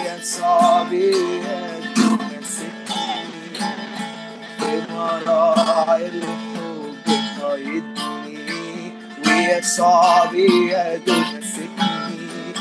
[0.06, 3.61] يسوع بيده مسكني
[4.61, 6.96] بمراعي الحب
[7.42, 8.92] قيدني
[9.26, 12.54] ويسوع بيده مسكني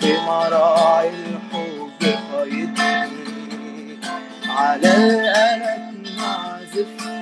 [0.00, 2.00] في مراعي الحب
[2.34, 3.98] قيدني
[4.48, 7.12] على الألم لحن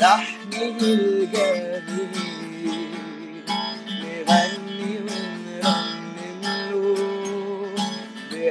[0.00, 2.26] لحنه الجميل
[4.02, 4.55] نغني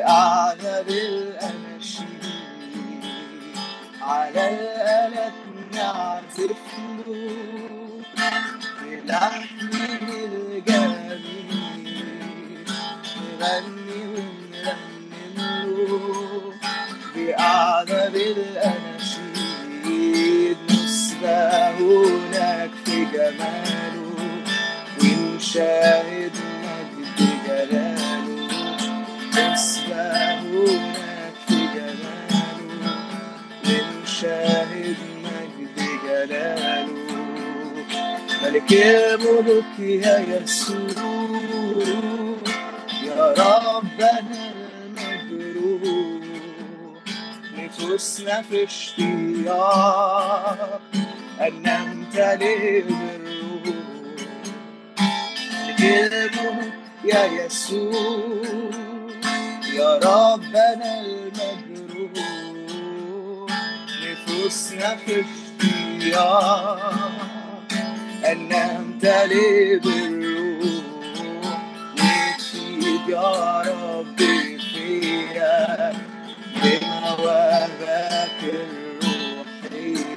[0.06, 2.26] بأعذب الأناشيد
[4.02, 5.34] على الآلات
[5.74, 6.66] نعزف
[7.08, 8.02] له
[8.82, 11.26] بلحنه الجميل
[13.40, 14.82] نغني ونرنم
[15.78, 16.54] له
[17.16, 19.26] بأعذب الأناشيد
[20.70, 24.16] نسبة هناك في جماله
[25.02, 26.45] ونشاهد
[38.56, 40.78] ملك الملوك يا يسوع.
[43.04, 44.54] يا ربنا
[45.00, 46.24] المجروح
[47.58, 50.82] نفوسنا في اشتياق
[51.42, 53.76] أن نمتلئ بالروح.
[55.80, 58.42] ملك الملوك يا يسوع.
[59.74, 62.22] يا ربنا المجروح
[64.04, 67.25] نفوسنا في اشتياق
[68.32, 70.86] أن نمتلئ بالروح.
[71.94, 75.94] وتفيد يا ربي فيا
[76.64, 78.40] بمواهبك
[79.24, 80.16] الروحية.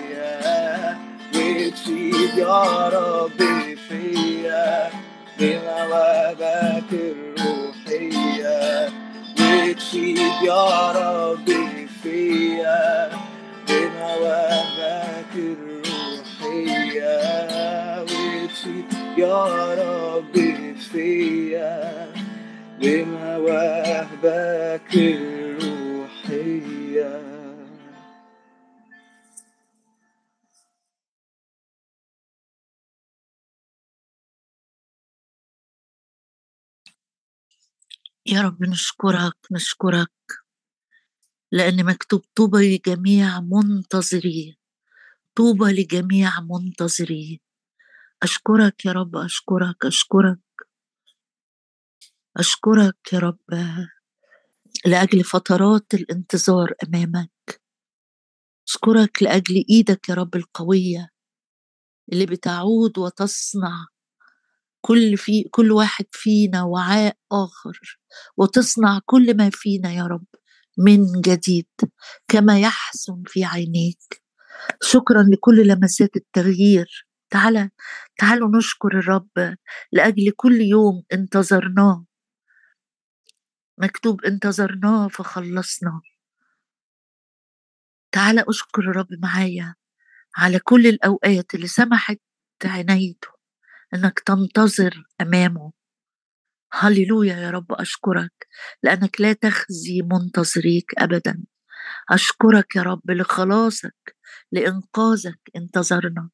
[1.35, 4.90] وتفيد يا ربي فيا
[5.38, 8.59] بمواهبك الروحية.
[9.40, 13.11] وتفيد يا ربي فيا
[13.68, 15.79] بمواهبك الروحية.
[18.68, 22.12] وتفيد يا ربي فيا.
[22.81, 25.78] بمواهبك الروحية.
[38.26, 40.11] يا رب نشكرك نشكرك.
[41.52, 44.59] لأن مكتوب طوبى لجميع منتظري
[45.35, 47.40] طوبى لجميع منتظري.
[48.22, 50.38] أشكرك يا رب أشكرك أشكرك
[52.37, 53.38] أشكرك يا رب
[54.87, 57.61] لأجل فترات الانتظار أمامك.
[58.68, 61.11] أشكرك لأجل إيدك يا رب القوية
[62.12, 63.87] اللي بتعود وتصنع
[64.81, 67.98] كل في كل واحد فينا وعاء آخر
[68.37, 70.26] وتصنع كل ما فينا يا رب
[70.78, 71.66] من جديد
[72.28, 74.22] كما يحسن في عينيك.
[74.83, 77.71] شكرا لكل لمسات التغيير تعالى
[78.19, 79.57] تعالوا نشكر الرب
[79.93, 82.05] لأجل كل يوم انتظرناه.
[83.79, 86.01] مكتوب انتظرناه فخلصنا.
[88.12, 89.75] تعالى أشكر الرب معايا
[90.37, 92.21] على كل الأوقات اللي سمحت
[92.64, 93.29] عنايته
[93.95, 95.73] إنك تنتظر أمامه.
[96.73, 98.47] هللويا يا رب أشكرك
[98.83, 101.45] لأنك لا تخزي منتظريك ابدا.
[102.11, 104.17] أشكرك يا رب لخلاصك
[104.53, 106.31] لإنقاذك انتظرنا.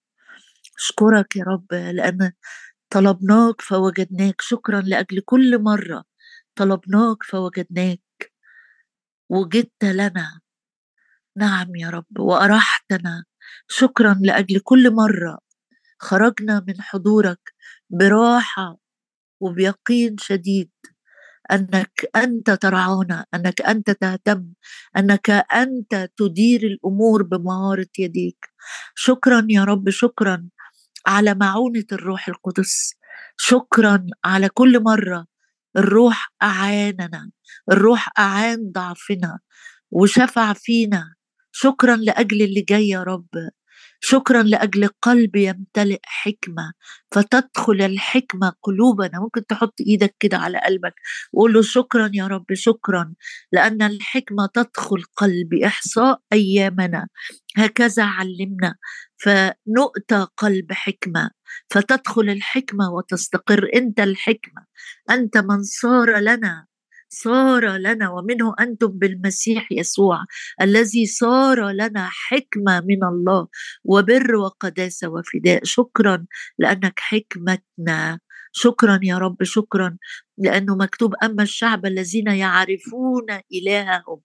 [0.79, 2.33] أشكرك يا رب لأن
[2.91, 4.41] طلبناك فوجدناك.
[4.41, 6.05] شكرا لأجل كل مرة
[6.57, 8.01] طلبناك فوجدناك.
[9.31, 10.41] وجدت لنا.
[11.37, 13.25] نعم يا رب وأرحتنا.
[13.69, 15.39] شكرا لأجل كل مرة
[16.01, 17.55] خرجنا من حضورك
[17.91, 18.79] براحة
[19.41, 20.71] وبيقين شديد.
[21.53, 24.47] أنك أنت ترعانا أنك أنت تهتم
[24.97, 28.47] أنك أنت تدير الأمور بمهارة يديك.
[28.95, 30.49] شكرا يا رب شكرا.
[31.07, 32.95] على معونة الروح القدس.
[33.37, 35.27] شكرا على كل مرة.
[35.77, 37.31] الروح أعاننا.
[37.73, 39.39] الروح أعان ضعفنا
[39.91, 41.15] وشفع فينا.
[41.53, 43.29] شكرا لأجل اللي جاي يا رب.
[44.01, 46.73] شكرا لأجل قلب يمتلئ حكمة.
[47.13, 49.21] فتدخل الحكمة قلوبنا.
[49.21, 50.95] ممكن تحط إيدك كده على قلبك.
[51.33, 53.15] وقول له شكرا يا رب شكرا.
[53.53, 55.67] لأن الحكمة تدخل قلبي.
[55.67, 57.09] إحصاء أيامنا.
[57.57, 58.75] هكذا علمنا.
[59.25, 61.31] فنؤتى قلب حكمة
[61.71, 64.67] فتدخل الحكمة وتستقر أنت الحكمة.
[65.11, 66.67] أنت من صار لنا
[67.09, 70.25] صار لنا ومنه أنتم بالمسيح يسوع
[70.63, 73.49] الذي صار لنا حكمة من الله
[73.85, 75.65] وبر وقداسه وفداء.
[75.65, 76.27] شكرا
[76.59, 78.21] لأنك حكمتنا.
[78.53, 79.97] شكرا يا رب شكرا
[80.39, 84.21] لأنه مكتوب أما الشعب الذين يعرفون إلههم.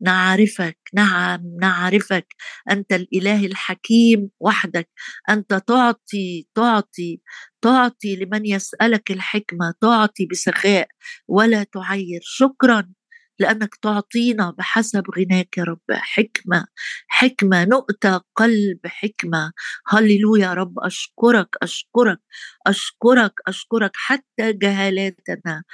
[0.00, 2.26] نعرفك نعم نعرفك.
[2.70, 4.88] أنت الإله الحكيم وحدك.
[5.30, 7.20] أنت تعطي تعطي
[7.62, 10.88] تعطي لمن يسألك الحكمة تعطي بسخاء
[11.28, 12.20] ولا تعير.
[12.22, 12.88] شكرا
[13.40, 15.80] لأنك تعطينا بحسب غناك يا رب.
[15.92, 16.66] حكمة
[17.08, 19.52] حكمة نؤتى قلب حكمة.
[19.88, 22.20] هللويا يا رب أشكرك أشكرك
[22.66, 25.64] أشكرك أشكرك حتى جهالاتنا.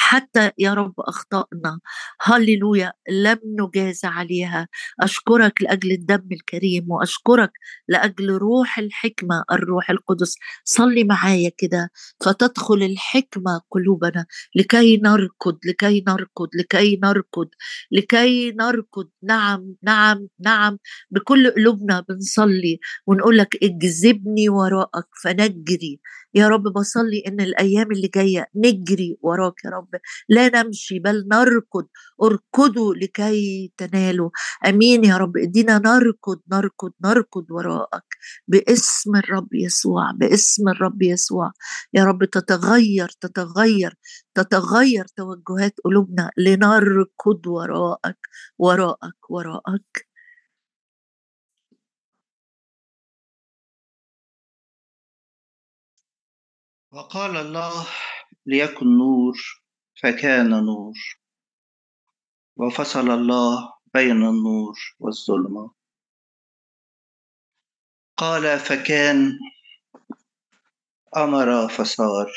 [0.00, 1.80] حتى يا رب أخطأنا.
[2.20, 2.92] هللويا.
[3.10, 4.68] لم نجاز عليها.
[5.00, 7.50] أشكرك لأجل الدم الكريم وأشكرك
[7.88, 10.34] لأجل روح الحكمة الروح القدس.
[10.64, 11.90] صلي معايا كده.
[12.24, 14.26] فتدخل الحكمة قلوبنا.
[14.56, 17.48] لكي نركض لكي نركض لكي نركض
[17.92, 19.08] لكي نركض.
[19.22, 20.78] نعم نعم نعم.
[21.10, 26.00] بكل قلوبنا بنصلي ونقول لك اجذبني وراءك فنجري.
[26.34, 29.88] يا رب بصلي إن الأيام اللي جاية نجري وراك يا رب.
[30.28, 31.86] لا نمشي بل نركض.
[32.22, 34.30] اركضوا لكي تنالوا.
[34.66, 35.36] آمين يا رب.
[35.36, 38.04] ادينا نركض نركض نركض وراءك.
[38.48, 41.52] باسم الرب يسوع باسم الرب يسوع.
[41.94, 43.94] يا رب تتغير تتغير
[44.34, 48.18] تتغير توجهات قلوبنا لنركض وراءك
[48.58, 50.09] وراءك وراءك.
[56.92, 57.86] وقال الله
[58.46, 59.34] ليكن نور
[60.02, 60.94] فكان نور.
[62.56, 65.74] وفصل الله بين النور والظلمة.
[68.16, 69.38] قال فكان
[71.16, 72.32] أمر فصار.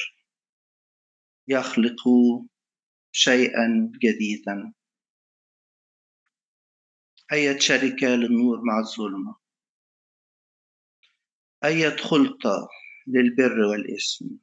[1.47, 2.03] يخلق
[3.11, 4.73] شيئا جديدا.
[7.31, 9.35] أية شركة للنور مع الظلمة؟
[11.63, 12.69] أية خلطة
[13.07, 14.42] للبر والإثم؟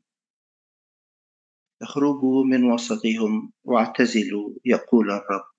[1.83, 5.51] اخرجوا من وسطهم واعتزلوا يقول الرب.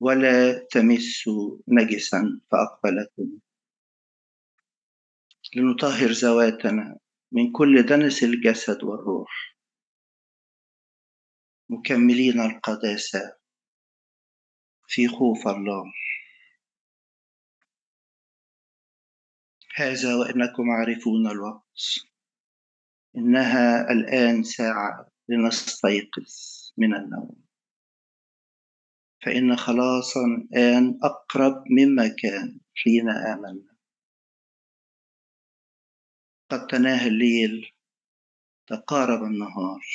[0.00, 3.38] ولا تمسوا نجسا فأقبلكم.
[5.56, 6.98] لنطهر ذواتنا
[7.32, 9.56] من كل دنس الجسد والروح.
[11.68, 13.36] مكملين القداسة
[14.88, 15.92] في خوف الله.
[19.74, 22.15] هذا وإنكم عارفون الوقت.
[23.16, 26.32] إنها الآن ساعة لنستيقظ
[26.76, 27.46] من النوم.
[29.26, 33.76] فإن خلاصا الآن أقرب مما كان حين آمنا
[36.50, 37.72] قد تناهى الليل
[38.66, 39.86] تقارب النهار.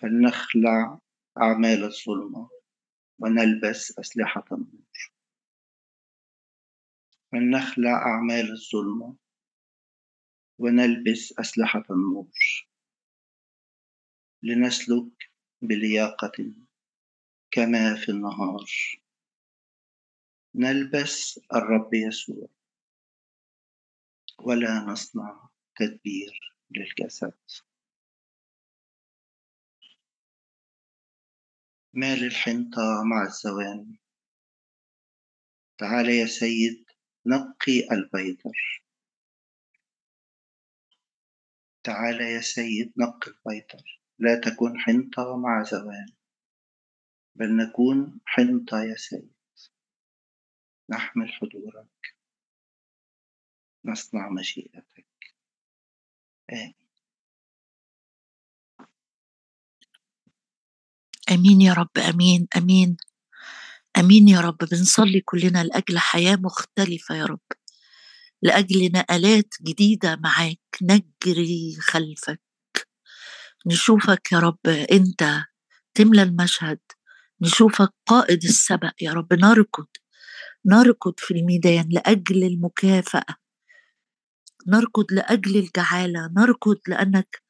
[0.00, 1.00] فلنخلع
[1.38, 2.50] أعمال الظلمة
[3.18, 5.12] ونلبس أسلحة النور.
[7.32, 9.16] فلنخلع أعمال الظلمة
[10.60, 12.32] ونلبس أسلحة النور
[14.42, 15.30] لنسلك
[15.62, 16.54] بلياقة
[17.50, 18.64] كما في النهار.
[20.54, 22.48] نلبس الرب يسوع.
[24.38, 27.38] ولا نصنع تدبير للجسد.
[31.94, 33.98] مال الحنطة مع الزوان.
[35.78, 36.84] تعال يا سيد
[37.26, 38.89] نقي البيضر
[41.84, 46.06] تعال يا سيد نقي البيضر لا تكن حنطة مع زوان
[47.36, 49.32] بل نكون حنطة يا سيد.
[50.90, 52.16] نحمل حضورك.
[53.84, 55.06] نصنع مشيئتك.
[56.52, 56.74] آمين.
[61.32, 62.96] آمين يا رب آمين آمين.
[63.98, 64.56] آمين يا رب.
[64.58, 67.40] بنصلي كلنا لأجل حياة مختلفة يا رب.
[68.42, 70.60] لأجل نقلات جديدة معاك.
[70.82, 72.40] نجري خلفك.
[73.66, 75.42] نشوفك يا رب أنت
[75.94, 76.78] تملى المشهد.
[77.42, 79.32] نشوفك قائد السبق يا رب.
[79.32, 79.86] نركض.
[80.66, 83.36] نركض في الميدان لأجل المكافأة.
[84.66, 86.30] نركض لأجل الجعالة.
[86.36, 87.42] نركض لأنك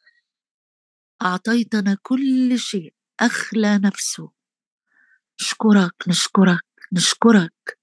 [1.22, 2.95] أعطيتنا كل شيء.
[3.20, 4.30] أخلى نفسه.
[5.41, 7.80] نشكرك نشكرك نشكرك.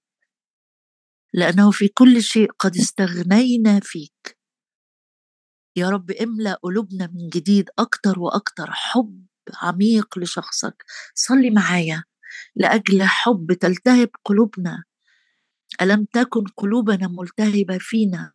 [1.34, 4.38] لأنه في كل شيء قد استغنينا فيك.
[5.76, 8.70] يا رب املأ قلوبنا من جديد أكتر وأكتر.
[8.70, 10.84] حب عميق لشخصك.
[11.14, 12.04] صلي معايا.
[12.56, 14.84] لأجل حب تلتهب قلوبنا.
[15.82, 18.32] ألم تكن قلوبنا ملتهبة فينا؟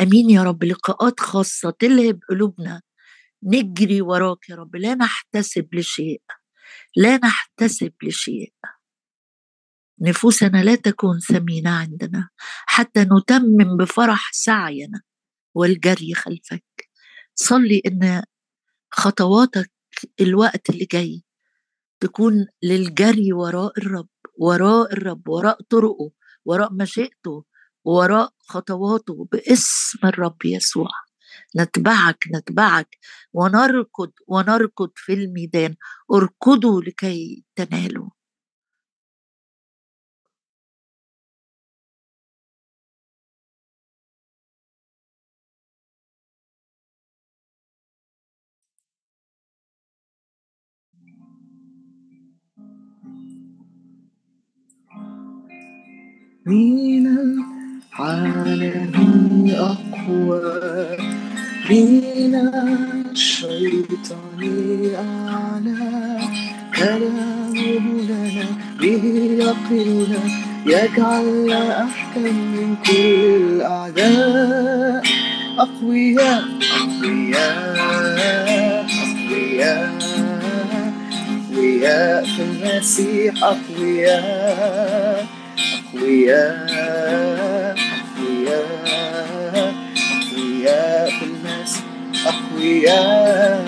[0.00, 0.64] آمين يا رب.
[0.64, 2.82] لقاءات خاصة تلهب قلوبنا.
[3.42, 4.76] نجري وراك يا رب.
[4.76, 6.22] لا نحتسب لشيء.
[6.96, 8.52] لا نحتسب لشيء.
[10.00, 12.28] نفوسنا لا تكون ثمينة عندنا
[12.66, 15.00] حتى نتمم بفرح سعينا
[15.54, 16.64] والجري خلفك.
[17.34, 18.22] صلي إن
[18.92, 19.70] خطواتك
[20.20, 21.24] الوقت اللي جاي
[22.00, 26.10] تكون للجري وراء الرب وراء الرب وراء طرقه
[26.44, 27.44] وراء مشيئته
[27.84, 30.88] وراء خطواته باسم الرب يسوع.
[31.60, 32.98] نتبعك نتبعك
[33.32, 35.76] ونركض ونركض في الميدان.
[36.14, 38.10] اركضوا لكي تنالوا.
[56.46, 58.92] من العالم
[59.56, 60.96] أقوى
[61.70, 62.34] من
[63.12, 64.40] الشيطان
[64.94, 66.18] أعلى.
[66.76, 68.46] كلامه لنا
[68.80, 69.04] به
[69.38, 70.18] يقلنا
[70.66, 75.02] يجعلنا أحكم من كل الأعداء
[75.58, 76.44] أقوياء
[76.80, 77.76] أقوياء
[78.86, 79.98] أقوياء
[81.50, 85.03] أقوياء في المسيح أقوياء.
[85.94, 87.76] أقوياء
[88.18, 91.84] أقوياء أقوياء المسيح
[92.26, 93.64] أقوياء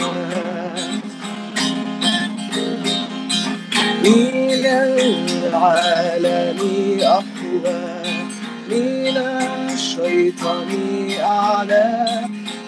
[4.04, 4.66] من
[5.46, 6.60] العالم
[7.02, 8.02] أقوى
[8.70, 9.16] من
[9.72, 10.70] الشيطان
[11.20, 12.06] أعلى.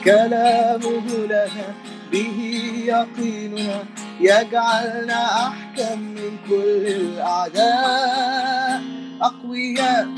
[0.05, 1.75] كلامه لنا
[2.13, 2.39] به
[2.87, 3.85] يقيننا
[4.21, 8.83] يجعلنا أحكم من كل الأعداء
[9.23, 10.09] أقوياء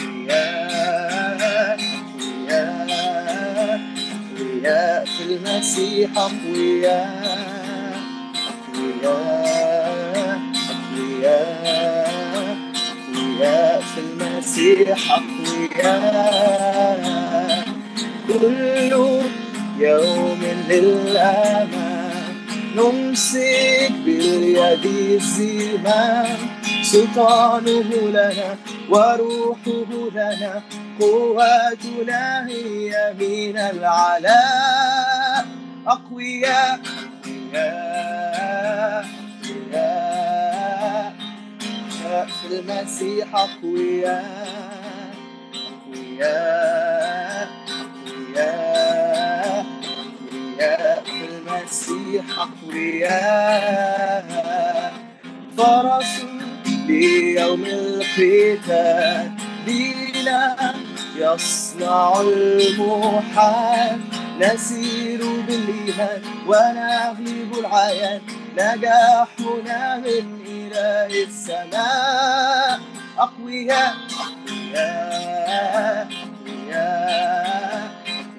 [0.00, 1.80] أقوياء
[2.50, 3.80] أقوياء
[4.36, 7.30] أقوياء في المسيح أقوياء
[8.68, 10.40] أقوياء
[10.70, 12.56] أقوياء
[13.14, 16.60] أقوياء في المسيح أقوياء
[18.28, 18.92] كل
[19.78, 22.10] يوم للأمان
[22.76, 26.38] نمسك باليد الزمام
[26.90, 28.56] سلطانه لنا
[28.90, 30.62] وروحه لنا
[31.00, 35.46] قوتنا هي من العلاء.
[35.86, 36.80] أقوياء
[37.24, 39.06] أقوياء
[42.10, 44.24] أقوياء في المسيح أقوياء
[45.70, 47.48] أقوياء
[48.06, 49.66] أقوياء
[50.60, 54.24] أقوياء في المسيح أقوياء.
[55.56, 56.14] فرس
[56.86, 59.30] ليوم القتال
[59.66, 60.74] بنا
[61.16, 64.00] يصنع المحال
[64.40, 68.20] نسير بالإيمان ونغلب العيان
[68.52, 72.80] نجاحنا من إله السماء.
[73.18, 77.90] أقوياء أقوياء أقوياء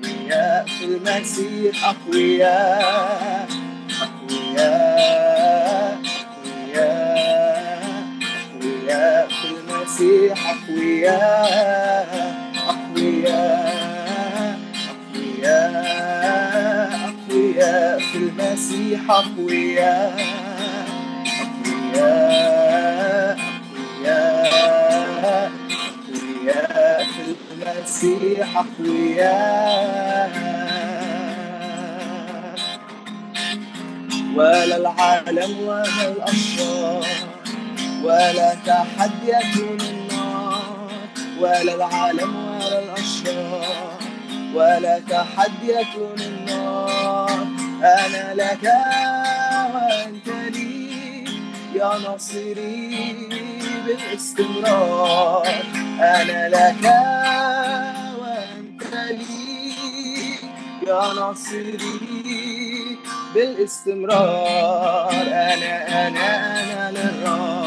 [0.03, 3.47] أقوياء في المسيح أقوياء
[4.01, 6.01] أقوياء
[6.75, 7.90] أقوياء.
[8.91, 12.09] أقوياء في المسيح أقوياء
[12.67, 14.59] أقوياء
[15.15, 15.85] أقوياء
[17.07, 20.15] أقوياء في المسيح أقوياء
[21.41, 22.51] أقوياء
[24.03, 24.51] أقوياء
[26.11, 28.57] أقوياء في المسيح.
[28.57, 30.31] أقوياء
[34.35, 37.05] ولا العالم ولا الأشرار.
[38.03, 40.81] ولا تحدية النار
[41.39, 43.99] ولا العالم ولا الأشرار.
[44.55, 47.47] ولا تحدية النار.
[47.83, 48.63] أنا لك
[49.73, 51.25] وأنت لي
[51.75, 53.15] يا ناصري
[53.85, 55.47] بالاستمرار
[55.99, 56.85] أنا لك
[58.21, 59.73] وأنت لي
[60.87, 62.97] يا ناصري
[63.35, 67.60] بالاستمرار أنا أنا أنا للرب.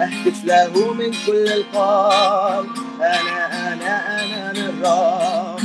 [0.00, 2.70] أهتف له من كل القلب
[3.00, 5.60] أنا أنا أنا للرب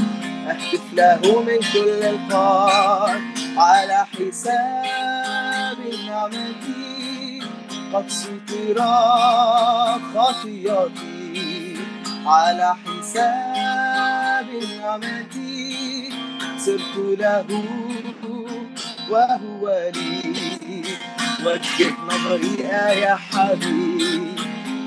[0.47, 3.21] أهتف له من كل القلب
[3.57, 5.77] على حساب
[6.07, 7.41] نعمتي
[7.93, 11.77] قد سترت خطيئتي
[12.25, 14.47] على حساب
[14.79, 16.09] نعمتي
[16.57, 17.45] صرت له
[19.09, 20.83] وهو لي.
[21.45, 22.55] وجه نظري
[23.01, 24.39] يا حبيب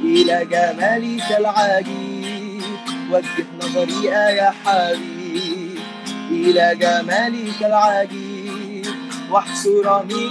[0.04, 2.62] إلى جمالك العجيب.
[3.10, 5.78] وجه نظري يا حبيب
[6.30, 8.86] إلى جمالك العجيب.
[9.30, 10.28] واحصرني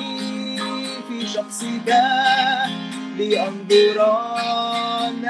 [1.07, 1.89] في شخصك
[3.17, 4.43] لأنظرن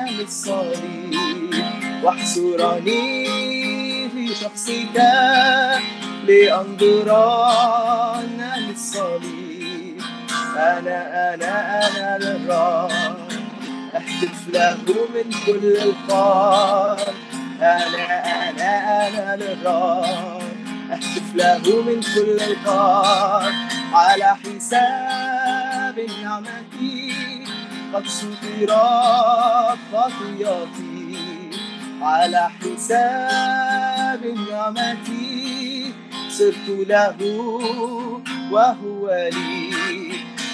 [0.10, 1.54] للصليب.
[2.04, 3.10] واحصرني
[4.10, 4.98] في شخصك
[6.28, 7.42] لأنظرن
[8.58, 9.41] للصليب.
[10.58, 12.92] أنا أنا أنا للرب
[13.96, 14.78] أهتف له
[15.16, 17.16] من كل القلب
[17.62, 20.42] أنا أنا أنا للرب
[20.92, 23.54] أهتف له من كل الخير
[23.94, 26.64] على حساب النعمة
[27.94, 31.18] قد سترت خطيئتي
[32.02, 35.08] على حساب النعمة
[36.30, 37.18] صرت له
[38.52, 39.61] وهو لي.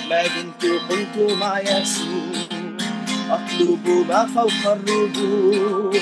[0.10, 2.48] دمت كنت مع يسوع
[3.30, 5.94] أطلب ما فوق الرجوع.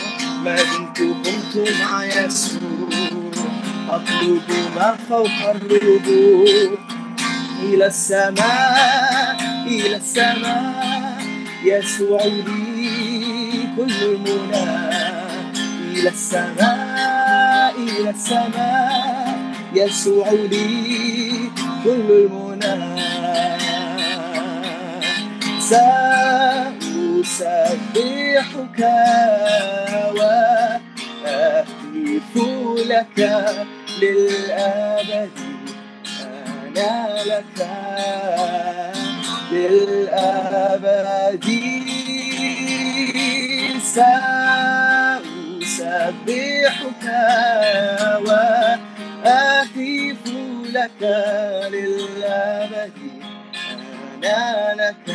[0.44, 2.90] ما دمت كنت مع يسوع
[3.90, 6.78] أطلب ما فوق الرجوع.
[7.64, 9.38] إلى السماء
[9.68, 11.24] إلى السماء.
[11.64, 14.66] يسوع لي كل المنى
[15.94, 19.54] إلى السماء إلى السماء.
[19.76, 21.50] يسوع لي
[21.84, 22.55] كل المنى
[25.66, 27.26] سأسبحك
[30.18, 31.64] وأهتف
[32.88, 33.20] لك
[34.02, 35.30] للأبد.
[36.22, 36.96] أنا
[37.26, 37.60] لك
[39.52, 41.46] للأبد.
[43.84, 44.36] سأسبحك
[48.28, 50.24] وأهتف
[50.74, 51.02] لك
[51.72, 53.15] للأبد.
[54.26, 55.08] أنا لك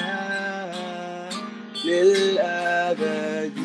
[1.84, 3.58] للأبد.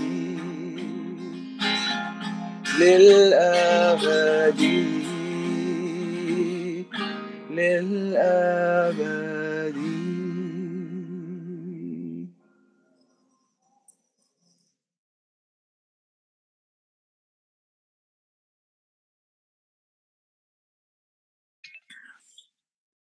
[2.79, 4.61] للأبد.
[7.51, 9.05] للأبد.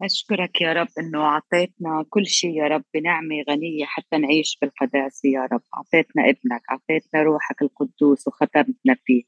[0.02, 5.48] أشكرك يا رب إنه أعطيتنا كل شيء يا رب بنعمة غنية حتى نعيش بالقداسة يا
[5.52, 5.60] رب.
[5.74, 9.22] أعطيتنا ابنك أعطيتنا روحك القدوس وختمتنا فيه.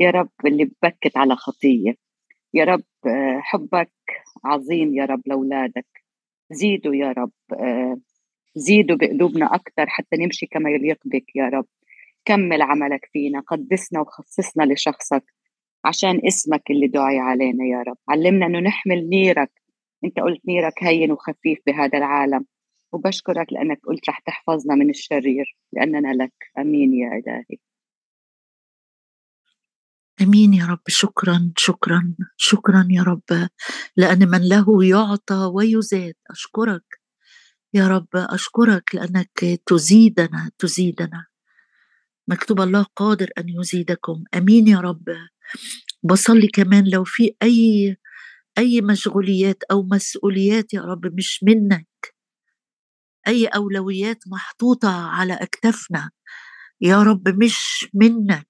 [0.00, 1.94] يا رب اللي ببكت على خطية.
[2.54, 3.92] يا رب آه، حبك
[4.44, 5.86] عظيم يا رب لأولادك.
[6.50, 8.00] زيدوا يا رب آه،
[8.54, 11.66] زيدوا بقلوبنا أكثر حتى نمشي كما يليق بك يا رب.
[12.24, 15.24] كمل عملك فينا قدسنا وخصصنا لشخصك
[15.84, 17.96] عشان اسمك اللي دعي علينا يا رب.
[18.08, 19.59] علمنا إنه نحمل نيرك
[20.04, 22.46] إنت قلت نيرك هين وخفيف بهذا العالم.
[22.92, 26.32] وبشكرك لأنك قلت رح تحفظنا من الشرير لأننا لك.
[26.58, 27.58] أمين يا إلهي.
[30.22, 30.80] أمين يا رب.
[30.88, 33.48] شكرا شكرا شكرا يا رب.
[33.96, 37.00] لأن من له يعطى ويزاد أشكرك.
[37.74, 41.26] يا رب أشكرك لأنك تزيدنا تزيدنا.
[42.28, 44.24] مكتوب الله قادر أن يزيدكم.
[44.34, 45.04] أمين يا رب.
[46.02, 47.96] بصلي كمان لو في أي
[48.58, 51.86] أي مشغوليات أو مسؤوليات يا رب مش منك.
[53.28, 56.10] أي أولويات محطوطة على أكتافنا
[56.80, 58.48] يا رب مش منك.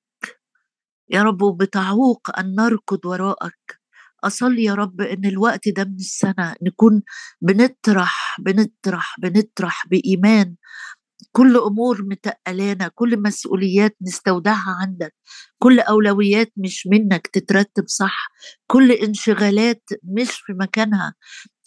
[1.10, 3.80] يا رب وبتعوق أن نركض وراءك.
[4.24, 7.02] أصلي يا رب إن الوقت ده من السنة نكون
[7.42, 10.56] بنطرح بنطرح بنطرح بإيمان
[11.32, 15.14] كل أمور متقلانا كل مسؤوليات نستودعها عندك
[15.58, 18.28] كل أولويات مش منك تترتب صح
[18.66, 21.14] كل انشغالات مش في مكانها.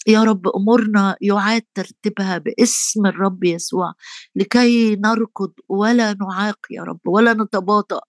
[0.08, 3.94] يا رب أمورنا يعاد ترتيبها باسم الرب يسوع
[4.36, 8.02] لكي نركض ولا نعاق يا رب ولا نتباطأ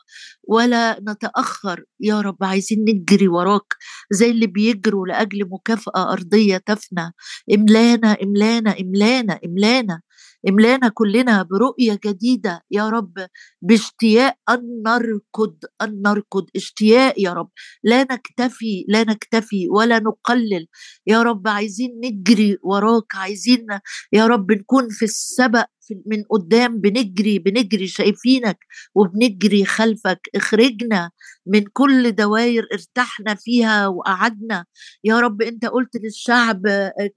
[0.49, 1.85] ولا نتأخر.
[2.01, 3.75] يا رب عايزين نجري وراك
[4.13, 7.13] زي اللي بيجروا لأجل مكافأة أرضية تفنى.
[7.55, 10.01] إملانا إملانا إملانا إملانا.
[10.49, 13.13] إملانا كلنا برؤية جديدة يا رب
[13.63, 16.47] باشتياق أن نركض أن نركض.
[16.57, 17.51] اشتياق يا رب.
[17.85, 20.67] لا نكتفي لا نكتفي ولا نقلل.
[21.07, 23.67] يا رب عايزين نجري وراك عايزين
[24.13, 25.67] يا رب نكون في السبق
[26.07, 28.59] من قدام بنجري بنجري شايفينك
[28.95, 30.20] وبنجري خلفك.
[30.35, 31.11] اخرجنا
[31.47, 34.64] من كل دوائر ارتحنا فيها وقعدنا.
[35.05, 36.62] يا رب انت قلت للشعب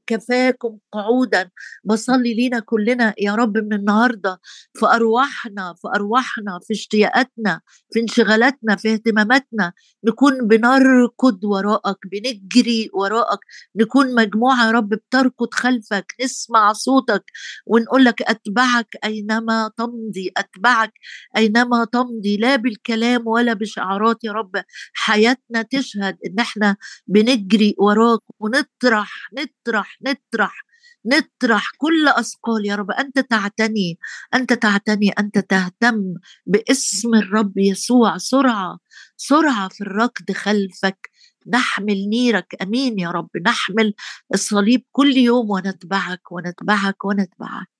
[0.08, 1.50] كفاكم قعودا.
[1.84, 4.40] بصلي لينا كلنا يا رب من النهارده
[4.74, 7.62] في أرواحنا في أرواحنا في اشتياقاتنا
[7.94, 9.74] في انشغالاتنا في اهتماماتنا.
[10.04, 13.40] نكون بنركض وراءك بنجري وراءك.
[13.76, 16.14] نكون مجموعة يا رب بتركض خلفك.
[16.24, 17.24] نسمع صوتك
[17.66, 18.22] ونقول لك
[18.58, 20.94] أتبعك أينما تمضي أتبعك
[21.38, 22.38] أينما تمضي.
[22.38, 24.64] لا بالكلام ولا بشعارات يا رب.
[24.94, 26.78] حياتنا تشهد إن إحنا
[27.08, 30.64] بنجري وراك ونطرح نطرح نطرح
[31.06, 32.92] نطرح كل أثقال يا رب.
[32.92, 33.98] أنت تعتني
[34.34, 36.14] أنت تعتني أنت تهتم
[36.46, 38.18] باسم الرب يسوع.
[38.18, 38.80] سرعة
[39.18, 41.10] سرعة في الركض خلفك.
[41.48, 42.56] نحمل نيرك.
[42.62, 43.30] آمين يا رب.
[43.46, 43.94] نحمل
[44.34, 47.77] الصليب كل يوم ونتبعك ونتبعك ونتبعك.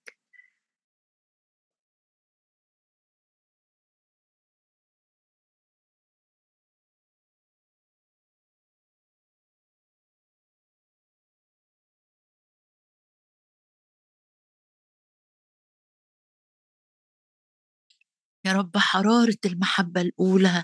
[18.48, 20.64] يا رب حرارة المحبة الأولى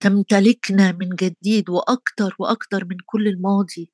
[0.00, 3.92] تمتلكنا من جديد وأكتر وأكتر من كل الماضي.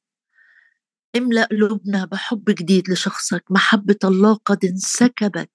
[1.16, 5.50] املأ قلوبنا بحب جديد لشخصك محبة الله قد انسكبت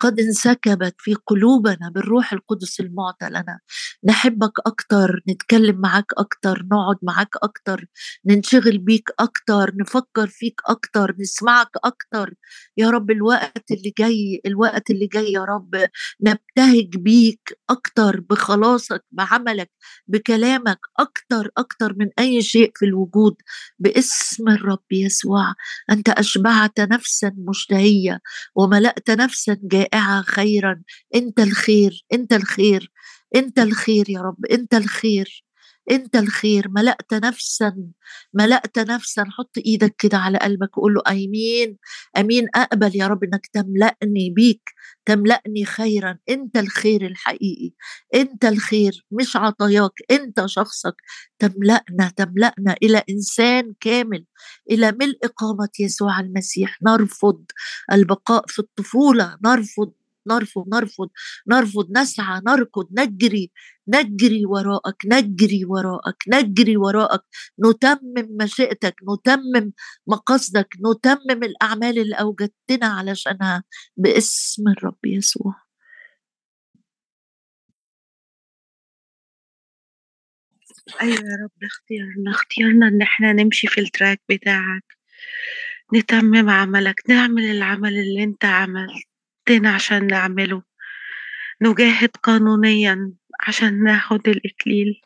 [0.00, 3.60] قد انسكبت في قلوبنا بالروح القدس المعطى لنا
[4.04, 7.86] نحبك أكتر نتكلم معك أكتر نقعد معك أكتر
[8.26, 12.34] ننشغل بيك أكتر نفكر فيك أكتر نسمعك أكتر.
[12.76, 15.86] يا رب الوقت اللي جاي الوقت اللي جاي يا رب
[16.20, 19.70] نبتهج بيك أكتر بخلاصك بعملك
[20.08, 23.36] بكلامك أكتر أكتر من أي شيء في الوجود.
[23.78, 25.54] باسم الرب يسوع
[25.90, 28.20] أنت أشبعت نفسا مشتهية
[28.54, 29.29] وملأت نفسا
[29.62, 30.82] جائعة خيرا.
[31.14, 32.92] أنت الخير أنت الخير
[33.36, 35.44] أنت الخير يا رب أنت الخير.
[35.90, 37.76] أنت الخير ملأت نفسا
[38.34, 39.24] ملأت نفسا.
[39.30, 41.76] حط إيدك كده على قلبك وقول له آمين
[42.18, 44.62] آمين أقبل يا رب إنك تملأني بيك
[45.06, 46.18] تملأني خيرا.
[46.28, 47.72] أنت الخير الحقيقي
[48.14, 50.94] أنت الخير مش عطاياك أنت شخصك.
[51.38, 54.24] تملأنا تملأنا إلى إنسان كامل
[54.70, 56.78] إلى ملء قامة يسوع المسيح.
[56.82, 57.44] نرفض
[57.92, 59.92] البقاء في الطفولة نرفض
[60.28, 61.08] نرفض نرفض
[61.48, 63.50] نرفض نسعى نركض نجري
[63.88, 67.22] نجري وراءك نجري وراءك نجري وراءك
[67.66, 69.72] نتمم مشيئتك نتمم
[70.06, 73.64] مقاصدك نتمم الأعمال اللي أوجدتنا علشانها
[73.96, 75.54] باسم الرب يسوع.
[81.02, 84.84] أيوة يا رب اختيارنا اختيارنا إن إحنا نمشي في التراك بتاعك.
[85.94, 88.44] نتمم عملك نعمل العمل اللي أنت
[89.50, 90.62] عملتنا عشان نعمله.
[91.62, 95.02] نجاهد قانونيا عشان ناخد الإكليل.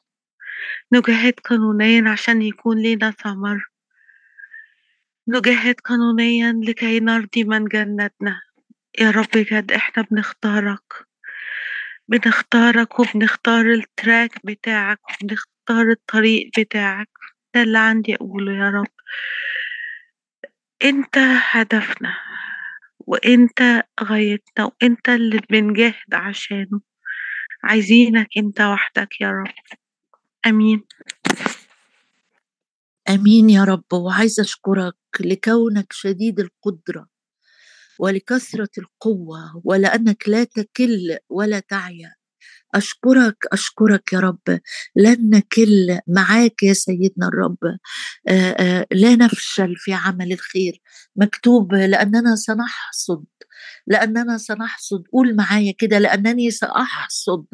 [0.92, 3.68] نجاهد قانونيا عشان يكون لينا ثمر.
[5.28, 8.40] نجاهد قانونيا لكي نرضي من جنتنا.
[9.00, 10.92] يا رب بجد إحنا بنختارك.
[12.08, 17.08] بنختارك وبنختار التراك بتاعك وبنختار الطريق بتاعك.
[17.54, 18.92] ده اللي عندي أقوله يا رب.
[20.84, 21.18] أنت
[21.50, 22.33] هدفنا.
[23.06, 26.80] وإنت غايتنا وإنت اللي بنجاهد عشانه.
[27.64, 29.54] عايزينك إنت وحدك يا رب.
[30.46, 30.82] آمين.
[33.08, 33.92] آمين يا رب.
[33.92, 37.08] وعايزه أشكرك لكونك شديد القدرة
[37.98, 42.14] ولكثرة القوة ولأنك لا تكل ولا تعيا.
[42.74, 44.60] أشكرك أشكرك يا رب.
[44.96, 47.58] لن نكل معاك يا سيدنا الرب.
[48.92, 50.82] لا نفشل في عمل الخير.
[51.16, 53.24] مكتوب لأننا سنحصد
[53.86, 55.02] لأننا سنحصد.
[55.12, 57.44] قول معايا كده لأنني سأحصد.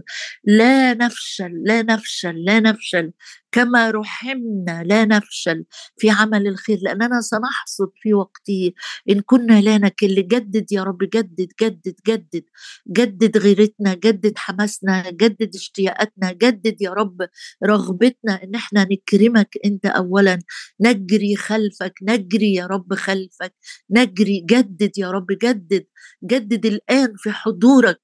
[0.45, 3.13] لا نفشل لا نفشل لا نفشل.
[3.53, 5.65] كما رحمنا لا نفشل
[5.99, 8.73] في عمل الخير لأننا سنحصد في وقته.
[9.11, 12.45] إن كنا لا نكل جدد يا رب جدد جدد جدد.
[12.93, 17.19] جدد غيرتنا جدد حماسنا جدد اشتياقاتنا جدد يا رب
[17.67, 20.39] رغبتنا إن إحنا نكرمك أنت أولا.
[20.81, 23.55] نجري خلفك نجري يا رب خلفك.
[23.91, 25.85] نجري جدد يا رب جدد.
[26.25, 28.01] جدد الآن في حضورك.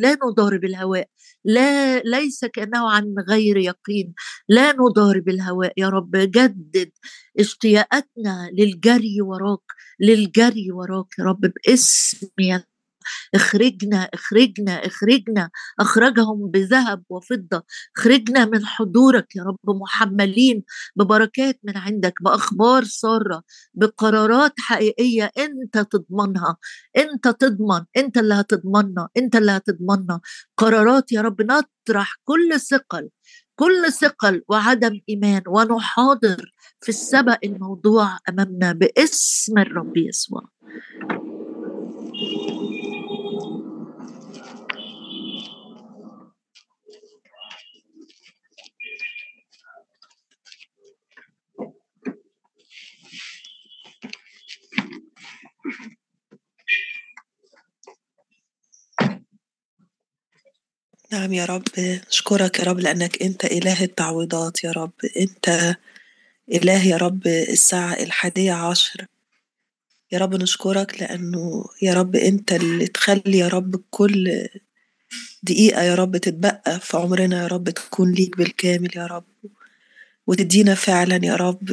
[0.00, 1.08] لا نضارب الهواء
[1.44, 4.14] لا ليس كأنه عن غير يقين
[4.48, 5.72] لا نضارب الهواء.
[5.76, 6.90] يا رب جدد
[7.40, 9.60] اشتياقاتنا للجري وراك
[10.00, 12.28] للجري وراك يا رب باسم
[13.34, 15.50] اخرجنا اخرجنا اخرجنا.
[15.80, 17.62] أخرجهم بذهب وفضة.
[17.96, 20.64] اخرجنا من حضورك يا رب محملين
[20.96, 23.42] ببركات من عندك بأخبار سارة
[23.74, 26.56] بقرارات حقيقية أنت تضمنها.
[26.96, 30.20] أنت تضمن أنت اللي هتضمننا أنت اللي هتضمننا.
[30.56, 33.08] قرارات يا رب نطرح كل ثقل
[33.56, 40.42] كل ثقل وعدم إيمان ونحاضر في السبق الموضوع أمامنا باسم الرب يسوع.
[61.12, 61.62] نعم يا رب
[62.08, 65.76] نشكرك يا رب لأنك أنت إله التعويضات يا رب أنت
[66.52, 69.06] إله يا رب الساعة الحادية عشر
[70.12, 74.48] يا رب نشكرك لأنه يا رب أنت اللي تخلي يا رب كل
[75.42, 79.24] دقيقة يا رب تتبقى في عمرنا يا رب تكون ليك بالكامل يا رب
[80.26, 81.68] وتدينا فعلا يا رب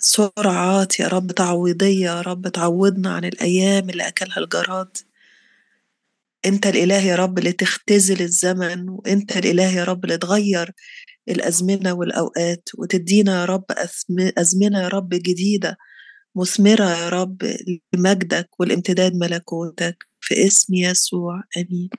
[0.00, 4.96] سرعات يا رب تعويضية يا رب تعوضنا عن الأيام اللي أكلها الجراد
[6.46, 10.72] أنت الإله يا رب اللي تختزل الزمن وأنت الإله يا رب اللي تغير
[11.28, 13.64] الأزمنة والأوقات وتدينا يا رب
[14.38, 15.76] أزمنة يا رب جديدة
[16.36, 17.42] مثمرة يا رب
[17.94, 21.90] لمجدك والامتداد ملكوتك في اسم يسوع آمين.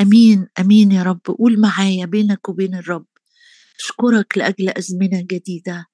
[0.00, 1.20] آمين آمين يا رب.
[1.38, 3.06] قول معايا بينك وبين الرب
[3.80, 5.86] أشكرك لأجل أزمنة جديدة.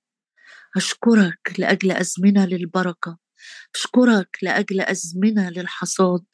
[0.76, 3.18] أشكرك لأجل أزمنة للبركة.
[3.74, 6.24] أشكرك لأجل أزمنة للحصاد.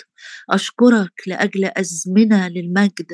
[0.51, 3.07] أشكرك لأجل أزمنة للمجد.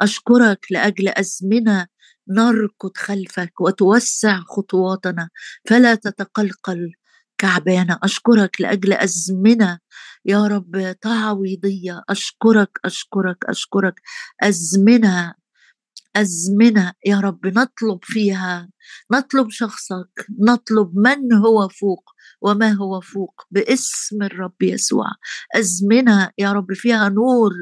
[0.00, 1.86] أشكرك لأجل أزمنة
[2.30, 5.28] نركض خلفك وتوسع خطواتنا.
[5.68, 6.92] فلا تتقلقل
[7.38, 9.78] كعبانة أشكرك لأجل أزمنة.
[10.24, 12.02] يا رب تعويضية.
[12.08, 13.94] أشكرك أشكرك أشكرك.
[14.42, 15.34] أزمنة
[16.16, 18.70] أزمنة يا رب نطلب فيها.
[19.12, 22.10] نطلب شخصك نطلب من هو فوق
[22.42, 25.06] وما هو فوق باسم الرب يسوع.
[25.56, 27.52] أزمنة يا رب فيها نور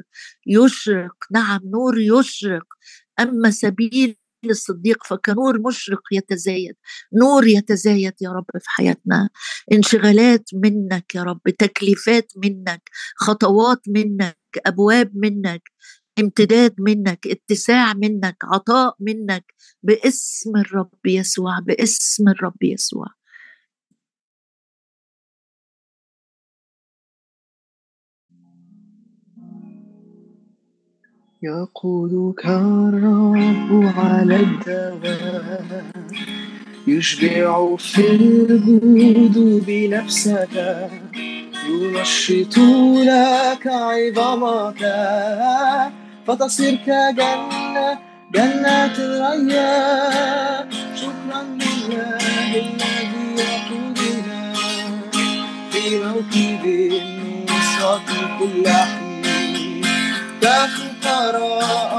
[0.46, 1.14] يشرق.
[1.32, 2.64] نعم نور يشرق.
[3.20, 4.16] أما سبيل
[4.50, 6.74] الصديق فكنور مشرق يتزايد.
[7.22, 9.28] نور يتزايد يا رب في حياتنا.
[9.72, 12.82] انشغالات منك يا رب تكليفات منك
[13.16, 15.62] خطوات منك أبواب منك.
[16.18, 23.06] امتداد منك اتساع منك عطاء منك باسم الرب يسوع باسم الرب يسوع.
[31.42, 35.90] يقودك الرب على الدوام
[36.86, 40.90] يشبع في الجود بنفسك
[41.68, 42.58] ينشط
[43.06, 44.82] لك عظمك.
[46.26, 47.98] فتصير كجنة
[48.34, 52.16] جنة الريان شكرا لله
[52.54, 54.54] الذي يقودنا
[55.70, 59.84] في موكب النصرة كل حين.
[60.42, 61.92] كفقراء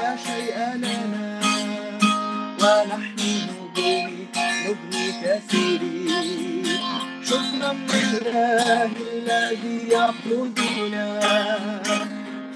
[0.00, 1.40] لا شيء لنا.
[2.62, 3.20] ونحن
[3.76, 4.26] نبني
[4.66, 6.66] نبني كثيرين.
[7.24, 11.06] شكرا لله الذي يقودنا.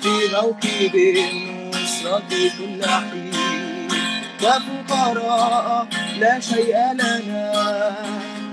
[0.05, 2.23] في موكب النصرة
[2.59, 3.89] كل حين
[4.41, 5.87] كفقراء
[6.19, 7.95] لا شيء لنا.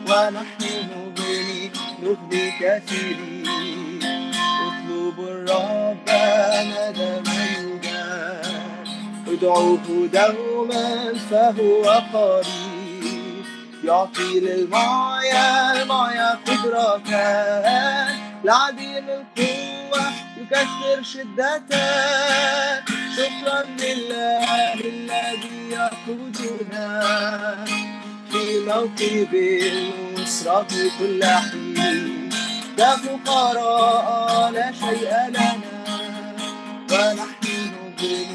[0.08, 1.72] ونحن نبني
[2.04, 3.99] نبني كثيرين.
[4.68, 6.08] أطلب الرب
[6.72, 7.24] ندم
[9.28, 11.84] ادعوه دوما فهو
[12.14, 13.45] قريب.
[13.84, 17.02] يعطي للمعيا المعيا قدرة
[18.43, 22.82] لعديم القوة يكثر شدته
[23.16, 26.88] شكرا لله الذي يقودنا
[28.32, 30.68] في موكب النصرة
[31.00, 32.30] كل حين.
[32.78, 35.54] كفقراء لا شيء لنا.
[36.92, 38.26] ونحن نبني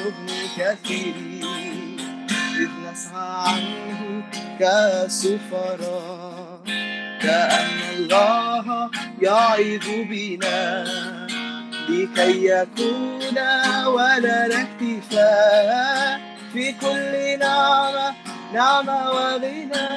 [0.00, 1.96] نبني كثيرين
[2.60, 4.00] إذ نسعى عنه
[4.60, 6.60] كسفراء.
[7.22, 8.66] كأن الله
[9.22, 10.84] يعيد بنا.
[11.88, 13.38] لكي يكون
[13.86, 16.20] ولنا اكتفاء
[16.52, 18.14] في كل نعمة
[18.54, 19.88] نعمة وغنى.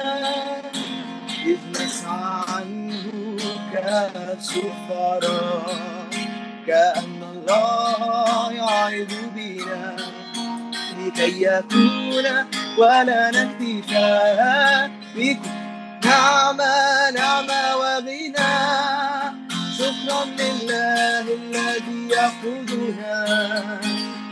[1.46, 3.36] إذ نسعى عنه
[3.72, 5.76] كسفراء
[6.66, 9.96] كأن الله يعيد بنا.
[10.98, 12.26] لكي يكون
[12.78, 15.36] ولنا اكتفاء في
[16.04, 19.01] نعمة نعمة وغنى.
[19.82, 23.80] شكرا لله الذي يقودنا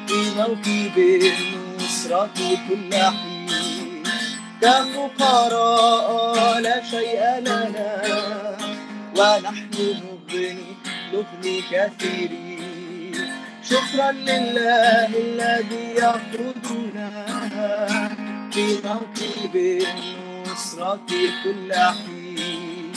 [0.07, 2.31] في موكب النصرة
[2.69, 4.03] كل حين.
[4.63, 7.91] كفقراء لا شيء لنا
[9.19, 10.57] ونحن نبني
[11.13, 13.15] نبني كثيرين.
[13.71, 17.11] شكرا لله الذي يقودنا
[18.53, 21.11] في موكب النصرة
[21.45, 22.93] كل حين.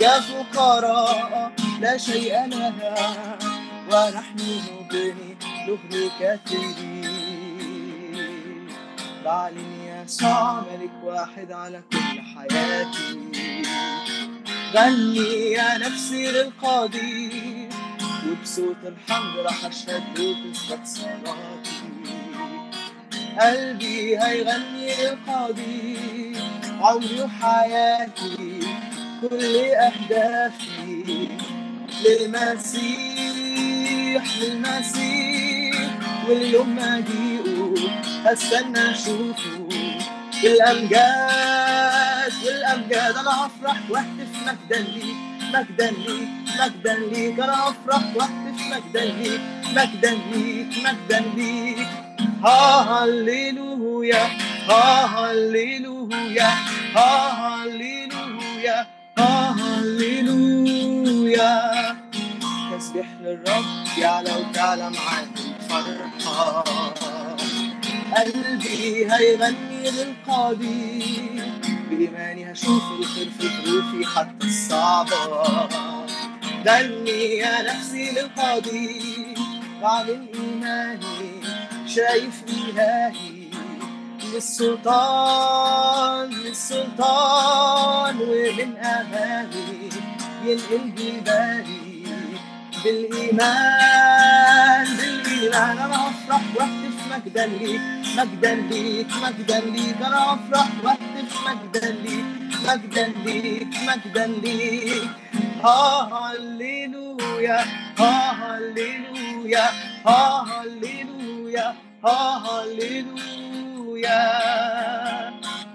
[0.00, 3.38] كفقراء لا شيء لنا
[3.92, 5.36] ونحن نبني
[5.68, 7.10] نبني كثيرين
[9.24, 13.30] بعلن يسوع ملك واحد على كل حياتي.
[14.74, 17.68] غني يا نفسي للقدير
[18.28, 21.80] وبصوت الحمد راح أشهد وتثبت صلاتي
[23.40, 26.42] قلبي هيغني للقدير
[26.80, 28.60] عمري وحياتي
[29.20, 31.28] كل أهدافي.
[32.04, 33.42] للمسيح
[34.42, 35.90] للمسيح.
[36.28, 37.74] واليوم ما اجيئه
[38.24, 39.68] هستنى أشوفه.
[40.42, 45.16] بالامجاد بالامجاد أنا أفرح وأهتف مجدا ليك
[45.54, 46.28] مجدا ليك
[46.60, 49.40] مجدا ليك أنا أفرح وأهتف مجدا ليك
[49.76, 51.86] مجدا ليك مجدا ليك
[52.44, 54.28] ها هللويا
[54.68, 56.50] ها هللويا.
[61.40, 61.96] هللويا
[62.78, 63.64] تسبح للرب
[63.98, 65.28] يعلى وتعلى معاك
[65.68, 66.64] فرحة
[68.16, 71.52] قلبي هيغني للقدير
[71.90, 75.68] بإيماني هشوف الخير في ظروفي حتى الصعبة.
[76.66, 79.38] غني يا نفسي للقدير
[79.82, 81.42] بعمل إيماني
[81.86, 83.40] شايف إلهي.
[84.34, 89.90] للسلطان للسلطان ومن أمامي
[90.44, 91.90] ينقل جبالي
[92.84, 95.78] بالإيمان بالإيمان.
[95.78, 97.80] أنا أفرح واهتف مجدا ليك
[98.16, 99.96] مجدا ليك مجدا ليك.
[100.06, 102.24] أنا أفرح واهتف مجدا ليك
[102.68, 105.08] مجدا ليك مجدا ليك.
[105.64, 107.60] هاليلويا
[107.98, 109.64] هاليلويا
[110.06, 111.74] هاليلويا
[112.04, 114.20] هاليلويا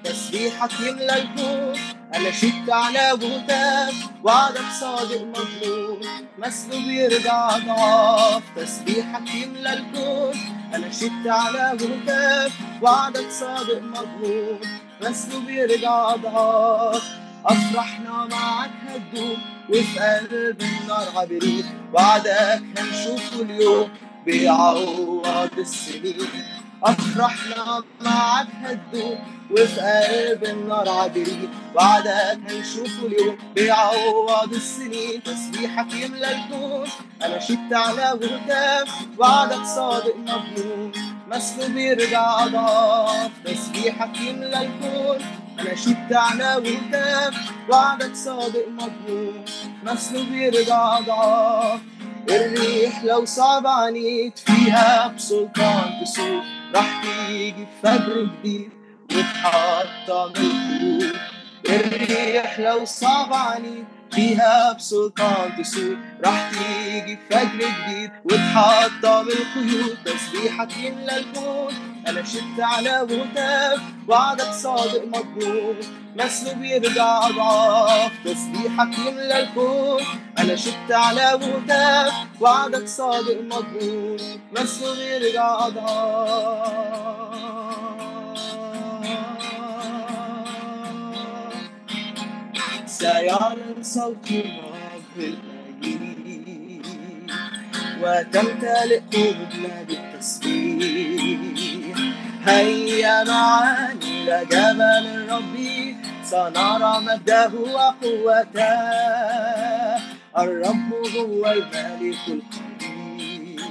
[0.03, 1.80] تسبيحك يملى الكون.
[2.16, 3.93] أنا شدت على وهتاف
[4.24, 5.99] وعدك صادق مظلوم.
[6.38, 10.34] مسلوب يرجع ضعاف تسبيحك يملى الكون.
[10.76, 12.51] أنا شدت على وهتاف
[12.82, 14.59] وعدك صادق مظلوم.
[15.01, 17.03] مسلوب يرجع ضعاف
[17.45, 19.38] افرحنا معك هتدوم
[19.70, 23.89] وفي قلب النار عبريت وعدك هنشوفه اليوم
[24.26, 26.55] بيعوض السنين.
[26.84, 29.19] افرحنا معك هتدوم
[29.51, 35.23] وفي قلب النار عابرين وعدك هنشوفه اليوم بيعوض السنين.
[35.23, 36.88] تسبيحك يملى الكون
[37.23, 40.91] أنا شدت على وهتاف وعدك صادق مضمون
[41.28, 45.17] مسلو بيرجع أضعاف تسبيحك يملى الكون
[45.59, 49.45] أنا شدت على وهتاف وعدك صادق مضمون
[49.84, 51.80] مسلو بيرجع أضعاف.
[52.30, 56.43] الريح لو صعب عنيت فيها بسلطان تسوق
[56.76, 58.69] راح تيجي فجر جديد
[59.11, 61.15] وتحطم القلوب
[61.69, 71.17] الريح لو صعب عنيت فيها بسلطان تسوق راح تيجي فجر جديد وتحطم القيود تسبيحك يملى
[71.17, 75.76] الكون أنا شدت على وهتاف وعدك صادق مضمون
[76.16, 80.01] نسله بيرجع اضعاف تسبيحك يملى الكون.
[80.38, 84.18] أنا شدت على وهتاف وعدك صادق مضمون
[84.58, 86.86] نسله بيرجع اضعاف
[92.86, 95.36] سيعلن صوت الرب
[98.01, 101.84] وتمتلئ قلوبنا بالتسبيح
[102.46, 105.56] هيا معا إلى جبل الرب
[106.24, 108.76] سنرى مجده وقوته.
[110.38, 113.62] الرب هو الملك القدير.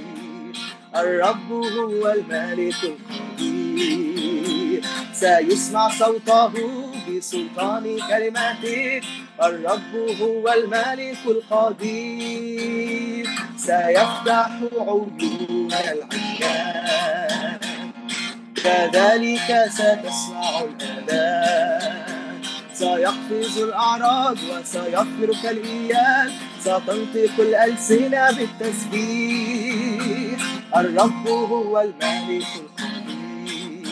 [0.97, 4.83] الرب هو الملك القدير.
[5.13, 6.53] سيسمع صوته
[7.09, 9.01] بسلطان كلماته.
[9.43, 13.27] الرب هو الملك القدير.
[13.57, 15.19] سيفتح عيون
[15.73, 17.54] العيان
[18.65, 22.41] كذلك ستسمع الآذان
[22.73, 30.41] سيقفز الأعراض وسيطرق الإيان ستنطق الألسنة بالتسبيح.
[30.77, 33.85] الرب هو الملك القدير.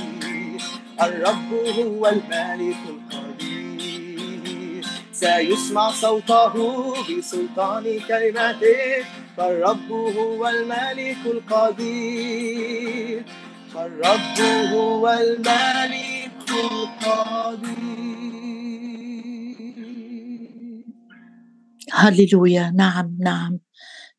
[1.03, 4.85] الرب هو الملك القدير.
[5.13, 9.05] سيسمع صوته بسلطان كلماته.
[9.37, 13.23] فالرب هو الملك القدير.
[13.75, 14.41] فالرب
[14.73, 17.73] هو الملك القدير
[21.93, 22.71] هللويا.
[22.71, 23.59] نعم نعم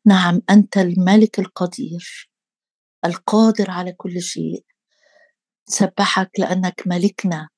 [0.06, 0.42] نعم.
[0.50, 2.30] أنت الملك القدير
[3.04, 4.64] القادر على كل شيء.
[5.66, 7.48] سبحك لأنك ملكنا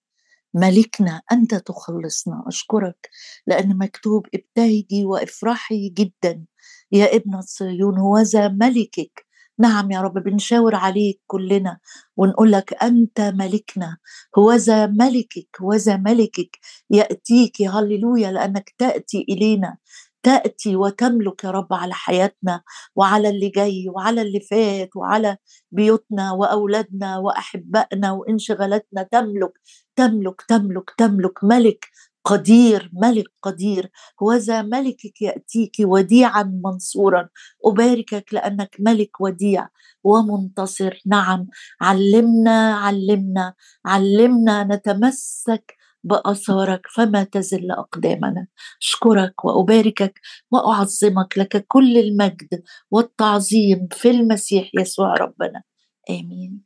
[0.54, 1.22] ملكنا.
[1.32, 2.44] أنت تخلصنا.
[2.46, 3.10] أشكرك
[3.46, 6.44] لأن مكتوب ابتهجي وافرحي جدا.
[6.92, 9.25] يا ابنة صهيون هوذا ملكك.
[9.58, 11.78] نعم يا رب بنشاور عليك كلنا
[12.16, 13.96] ونقول لك أنت ملكنا
[14.38, 16.58] هوذا ملكك هوذا ملكك
[16.90, 19.76] يأتيك هللويا لأنك تأتي إلينا
[20.22, 22.62] تأتي وتملك يا رب على حياتنا
[22.96, 25.36] وعلى اللي جاي وعلى اللي فات وعلى
[25.72, 29.52] بيوتنا وأولادنا وأحبائنا وانشغالاتنا تملك
[29.96, 31.88] تملك تملك تملك ملك
[32.26, 33.90] قدير ملك قدير.
[34.22, 37.28] وذا ملكك يأتيك وديعا منصورا.
[37.66, 39.68] أباركك لأنك ملك وديع
[40.04, 41.00] ومنتصر.
[41.06, 41.46] نعم
[41.80, 43.54] علمنا علمنا
[43.86, 45.74] علمنا نتمسك
[46.04, 48.46] بأثارك فما تزل أقدامنا.
[48.82, 50.20] أشكرك وأباركك
[50.52, 55.62] وأعظمك لك كل المجد والتعظيم في المسيح يسوع ربنا.
[56.10, 56.65] آمين.